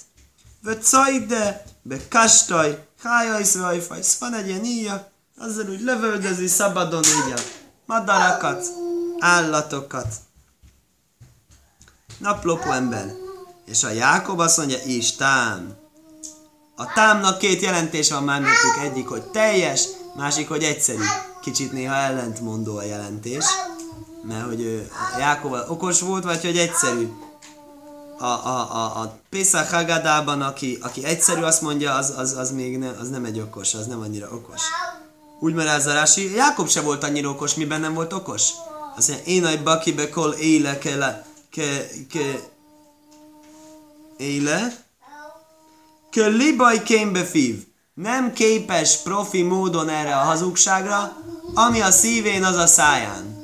Vöcajde, 0.61 1.63
be 1.81 1.97
kastaj, 2.09 2.87
hájajsz, 3.03 3.55
vajfajsz. 3.55 4.17
Van 4.17 4.33
egy 4.33 4.47
ilyen 4.47 4.63
íja, 4.63 5.11
azzal 5.37 5.69
úgy 5.69 5.81
lövöldözi 5.81 6.47
szabadon 6.47 7.03
így 7.03 7.33
a 7.35 7.39
madarakat, 7.85 8.65
állatokat. 9.19 10.15
Naplopó 12.17 12.71
ember. 12.71 13.13
És 13.65 13.83
a 13.83 13.89
Jákob 13.89 14.39
azt 14.39 14.57
mondja, 14.57 14.77
tám. 15.17 15.75
A 16.75 16.93
támnak 16.93 17.37
két 17.37 17.61
jelentés 17.61 18.09
van 18.09 18.23
már 18.23 18.41
nekünk. 18.41 18.91
Egyik, 18.91 19.07
hogy 19.07 19.23
teljes, 19.23 19.87
másik, 20.17 20.47
hogy 20.47 20.63
egyszerű. 20.63 21.03
Kicsit 21.41 21.71
néha 21.71 21.95
ellentmondó 21.95 22.77
a 22.77 22.83
jelentés. 22.83 23.45
Mert 24.23 24.45
hogy 24.45 24.61
ő, 24.61 24.91
Jákob 25.19 25.55
okos 25.67 26.01
volt, 26.01 26.23
vagy 26.23 26.41
hogy 26.41 26.57
egyszerű 26.57 27.09
a, 28.17 28.25
a, 28.25 28.75
a, 28.75 29.01
a 29.01 29.19
Pesach 29.29 29.71
Hagadában, 29.71 30.41
aki, 30.41 30.77
aki 30.81 31.05
egyszerű, 31.05 31.41
azt 31.41 31.61
mondja, 31.61 31.93
az, 31.93 32.13
az, 32.17 32.37
az 32.37 32.51
még 32.51 32.77
ne, 32.77 32.89
az 32.89 33.09
nem 33.09 33.25
egy 33.25 33.39
okos, 33.39 33.73
az 33.73 33.87
nem 33.87 34.01
annyira 34.01 34.27
okos. 34.31 34.61
Úgy 35.39 35.55
Rási, 35.85 36.35
Jákob 36.35 36.69
se 36.69 36.81
volt 36.81 37.03
annyira 37.03 37.29
okos, 37.29 37.55
miben 37.55 37.79
nem 37.79 37.93
volt 37.93 38.13
okos. 38.13 38.49
Azt 38.95 39.07
mondja, 39.07 39.25
én 39.25 39.45
egy 39.45 39.63
bakibe 39.63 40.09
kol 40.09 40.33
éle 40.33 40.77
ke, 40.77 41.25
ke, 41.49 41.87
ke 42.09 42.39
éle, 44.17 44.85
ke 46.09 46.27
libaj 46.27 46.83
kémbe 46.83 47.25
fív. 47.25 47.65
Nem 48.01 48.33
képes 48.33 48.97
profi 48.97 49.41
módon 49.41 49.89
erre 49.89 50.15
a 50.15 50.23
hazugságra, 50.23 51.15
ami 51.53 51.81
a 51.81 51.91
szívén, 51.91 52.43
az 52.43 52.55
a 52.55 52.67
száján. 52.67 53.43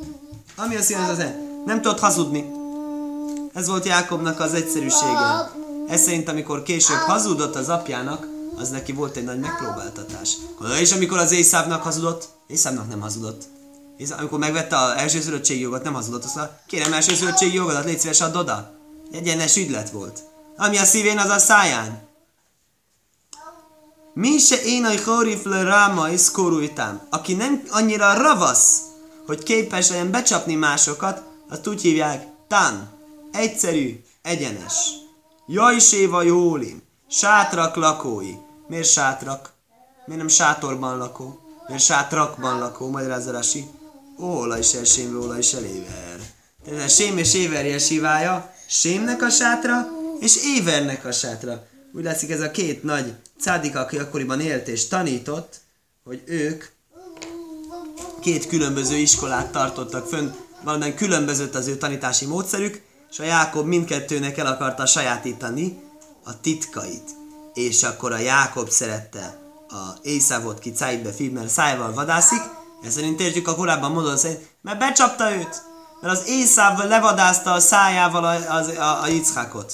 Ami 0.55 0.75
a 0.75 0.81
szívén, 0.81 1.03
az 1.03 1.09
a 1.09 1.15
száján. 1.15 1.63
Nem 1.65 1.81
tudod 1.81 1.99
hazudni. 1.99 2.51
Ez 3.53 3.67
volt 3.67 3.85
Jákobnak 3.85 4.39
az 4.39 4.53
egyszerűsége. 4.53 5.51
Ez 5.87 6.01
szerint, 6.01 6.29
amikor 6.29 6.63
később 6.63 6.97
hazudott 6.97 7.55
az 7.55 7.69
apjának, 7.69 8.27
az 8.59 8.69
neki 8.69 8.91
volt 8.91 9.15
egy 9.15 9.23
nagy 9.23 9.39
megpróbáltatás. 9.39 10.37
És 10.79 10.91
amikor 10.91 11.17
az 11.17 11.31
Észávnak 11.31 11.83
hazudott, 11.83 12.27
Észávnak 12.47 12.89
nem 12.89 13.01
hazudott. 13.01 13.43
Észáv, 13.97 14.19
amikor 14.19 14.39
megvette 14.39 14.77
az 14.77 14.91
első 14.91 15.41
jogot, 15.59 15.83
nem 15.83 15.93
hazudott, 15.93 16.23
azt 16.23 16.35
mondta, 16.35 16.59
kérem 16.67 16.93
első 16.93 17.13
jogodat, 17.53 17.85
légy 17.85 17.99
szíves, 17.99 18.21
add 18.21 18.35
oda. 18.35 18.71
Egyenes 19.11 19.55
ügylet 19.55 19.89
volt. 19.89 20.19
Ami 20.57 20.77
a 20.77 20.83
szívén, 20.83 21.17
az 21.17 21.29
a 21.29 21.39
száján. 21.39 22.11
Mi 24.15 24.39
se 24.39 24.61
én 24.63 24.85
a 24.85 24.95
chorif 24.95 25.43
le 25.43 25.63
ráma 25.63 26.09
és 26.09 26.31
Aki 27.09 27.33
nem 27.33 27.63
annyira 27.69 28.13
ravasz, 28.13 28.81
hogy 29.25 29.43
képes 29.43 29.89
legyen 29.89 30.11
becsapni 30.11 30.55
másokat, 30.55 31.23
azt 31.49 31.67
úgy 31.67 31.81
hívják 31.81 32.27
tán. 32.47 32.89
Egyszerű, 33.31 34.03
egyenes. 34.21 34.73
Jajséva 35.47 36.21
jólim. 36.21 36.81
Sátrak 37.09 37.75
lakói. 37.75 38.33
Miért 38.67 38.91
sátrak? 38.91 39.51
Miért 40.05 40.21
nem 40.21 40.29
sátorban 40.29 40.97
lakó? 40.97 41.39
Miért 41.67 41.83
sátrakban 41.83 42.59
lakó? 42.59 42.89
Magyarázarási. 42.89 43.65
Óla 44.19 44.57
is 44.57 44.73
elsém, 44.73 45.19
óla 45.21 45.37
is 45.37 45.53
eléver. 45.53 46.19
Tehát 46.65 46.83
a 46.83 46.87
sém 46.87 47.17
és 47.17 47.33
éver 47.33 47.65
jesivája, 47.65 48.53
sémnek 48.67 49.21
a 49.21 49.29
sátra, 49.29 49.87
és 50.19 50.43
évernek 50.43 51.05
a 51.05 51.11
sátra. 51.11 51.67
Úgy 51.93 52.03
látszik 52.03 52.31
ez 52.31 52.41
a 52.41 52.51
két 52.51 52.83
nagy 52.83 53.13
cádik, 53.43 53.75
aki 53.75 53.97
akkoriban 53.97 54.39
élt 54.39 54.67
és 54.67 54.87
tanított, 54.87 55.59
hogy 56.03 56.23
ők 56.25 56.65
két 58.21 58.47
különböző 58.47 58.95
iskolát 58.95 59.51
tartottak 59.51 60.07
fönn, 60.07 60.31
valamilyen 60.63 60.95
különbözött 60.95 61.55
az 61.55 61.67
ő 61.67 61.77
tanítási 61.77 62.25
módszerük, 62.25 62.81
és 63.11 63.19
a 63.19 63.23
Jákob 63.23 63.65
mindkettőnek 63.65 64.37
el 64.37 64.45
akarta 64.45 64.85
sajátítani 64.85 65.81
a 66.23 66.39
titkait. 66.39 67.09
És 67.53 67.83
akkor 67.83 68.11
a 68.11 68.17
Jákob 68.17 68.69
szerette 68.69 69.39
a 69.67 69.97
Észávot 70.01 70.59
ki 70.59 70.71
Cájbe 70.71 71.11
fiú, 71.11 71.33
mert 71.33 71.49
szájával 71.49 71.93
vadászik, 71.93 72.41
ezt 72.83 72.95
szerint 72.95 73.19
értjük 73.19 73.47
a 73.47 73.55
korábban 73.55 73.91
mondott 73.91 74.17
szerint, 74.17 74.49
mert 74.61 74.79
becsapta 74.79 75.35
őt, 75.35 75.61
mert 76.01 76.17
az 76.17 76.27
Észáv 76.27 76.77
levadázta 76.77 77.51
a 77.51 77.59
szájával 77.59 78.23
a, 78.23 78.53
a, 78.53 78.81
a, 78.81 79.03
a. 79.35 79.65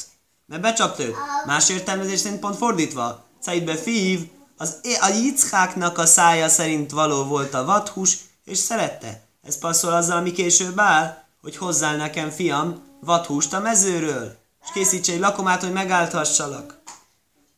Mert 0.45 0.61
becsapta 0.61 1.03
őt. 1.03 1.15
Más 1.45 1.70
értelmezés 1.70 2.20
szerint 2.20 2.39
pont 2.39 2.57
fordítva. 2.57 3.28
Cájbe 3.41 3.75
fív, 3.75 4.27
az, 4.57 4.79
a 5.01 5.07
Yitzháknak 5.07 5.97
a 5.97 6.05
szája 6.05 6.49
szerint 6.49 6.91
való 6.91 7.23
volt 7.23 7.53
a 7.53 7.65
vadhús, 7.65 8.17
és 8.45 8.57
szerette. 8.57 9.21
Ez 9.43 9.57
passzol 9.57 9.93
azzal, 9.93 10.17
ami 10.17 10.31
később 10.31 10.79
áll, 10.79 11.23
hogy 11.41 11.57
hozzál 11.57 11.95
nekem, 11.95 12.29
fiam, 12.29 12.83
vadhúst 12.99 13.53
a 13.53 13.59
mezőről, 13.59 14.35
és 14.63 14.69
készíts 14.73 15.09
egy 15.09 15.19
lakomát, 15.19 15.61
hogy 15.61 15.71
megállthassalak. 15.71 16.77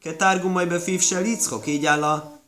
Ketárgumai 0.01 0.65
befívse 0.65 1.19
lickok, 1.19 1.67
így 1.67 1.86
áll 1.86 2.03
a 2.03 2.39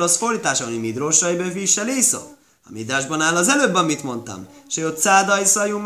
az 0.00 0.16
fordítása, 0.16 0.64
hogy 0.64 0.80
midrósai 0.80 1.36
befívse 1.36 1.82
lészok. 1.82 2.36
A 2.64 2.72
midásban 2.72 3.20
áll 3.20 3.36
az 3.36 3.48
előbb, 3.48 3.74
amit 3.74 4.02
mondtam. 4.02 4.46
Se 4.68 4.86
ott 4.86 4.98
szádai 4.98 5.44
szajú 5.44 5.78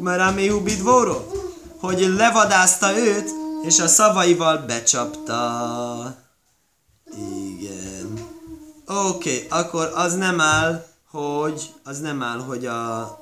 meráméhú 0.00 0.60
bidvóró. 0.60 1.32
Hogy 1.80 2.00
levadázta 2.16 2.98
őt, 2.98 3.30
és 3.62 3.78
a 3.78 3.88
szavaival 3.88 4.58
becsapta. 4.58 6.16
Igen. 7.16 8.28
Oké, 8.86 9.44
okay, 9.44 9.46
akkor 9.60 9.92
az 9.94 10.14
nem 10.14 10.40
áll, 10.40 10.86
hogy 11.10 11.74
az 11.84 12.00
nem 12.00 12.22
áll, 12.22 12.38
hogy 12.38 12.66
a 12.66 13.18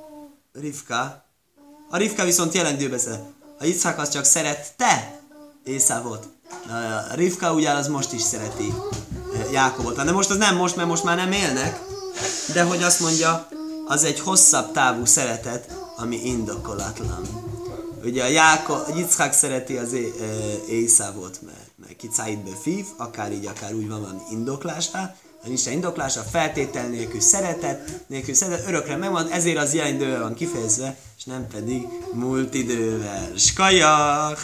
Rivka 0.52 1.26
a 1.90 1.96
Rivka 1.96 2.24
viszont 2.24 2.54
jelentő 2.54 2.88
beszél. 2.88 3.32
A 3.58 3.64
Yitzhak 3.64 3.98
az 3.98 4.08
csak 4.08 4.24
szerette 4.24 5.20
Észávot. 5.64 6.28
A 7.10 7.14
Rivka 7.14 7.52
ugye 7.52 7.70
az 7.70 7.88
most 7.88 8.12
is 8.12 8.22
szereti 8.22 8.74
eh, 9.34 9.52
Jákobot. 9.52 10.04
De 10.04 10.12
most 10.12 10.30
az 10.30 10.36
nem 10.36 10.56
most, 10.56 10.76
mert 10.76 10.88
most 10.88 11.04
már 11.04 11.16
nem 11.16 11.32
élnek. 11.32 11.80
De 12.52 12.62
hogy 12.62 12.82
azt 12.82 13.00
mondja, 13.00 13.48
az 13.86 14.04
egy 14.04 14.20
hosszabb 14.20 14.72
távú 14.72 15.04
szeretet, 15.04 15.72
ami 15.96 16.16
indokolatlan. 16.16 17.47
Ugye 18.04 18.22
a 18.22 18.28
Jáko, 18.28 18.72
a 18.72 18.86
Yitzhak 18.96 19.32
szereti 19.32 19.76
az 19.76 19.96
Észávot, 20.68 21.38
mert, 21.42 21.70
mert 21.76 21.96
kicáid 21.96 22.38
be 22.38 22.50
fív, 22.62 22.84
akár 22.96 23.32
így, 23.32 23.46
akár 23.46 23.74
úgy 23.74 23.88
van 23.88 24.00
valami 24.00 24.20
indoklásnál, 24.30 25.16
ha 25.42 25.48
nincs 25.48 25.66
indoklása, 25.66 26.20
feltétel 26.20 26.88
nélkül 26.88 27.20
szeretet, 27.20 28.04
nélkül 28.06 28.34
szeretet, 28.34 28.68
örökre 28.68 28.96
megvan, 28.96 29.28
ezért 29.30 29.58
az 29.58 29.74
jelen 29.74 29.94
idővel 29.94 30.20
van 30.20 30.34
kifejezve, 30.34 30.96
és 31.18 31.24
nem 31.24 31.46
pedig 31.46 31.86
múlt 32.12 32.54
idővel. 32.54 33.36
Skajach! 33.36 34.40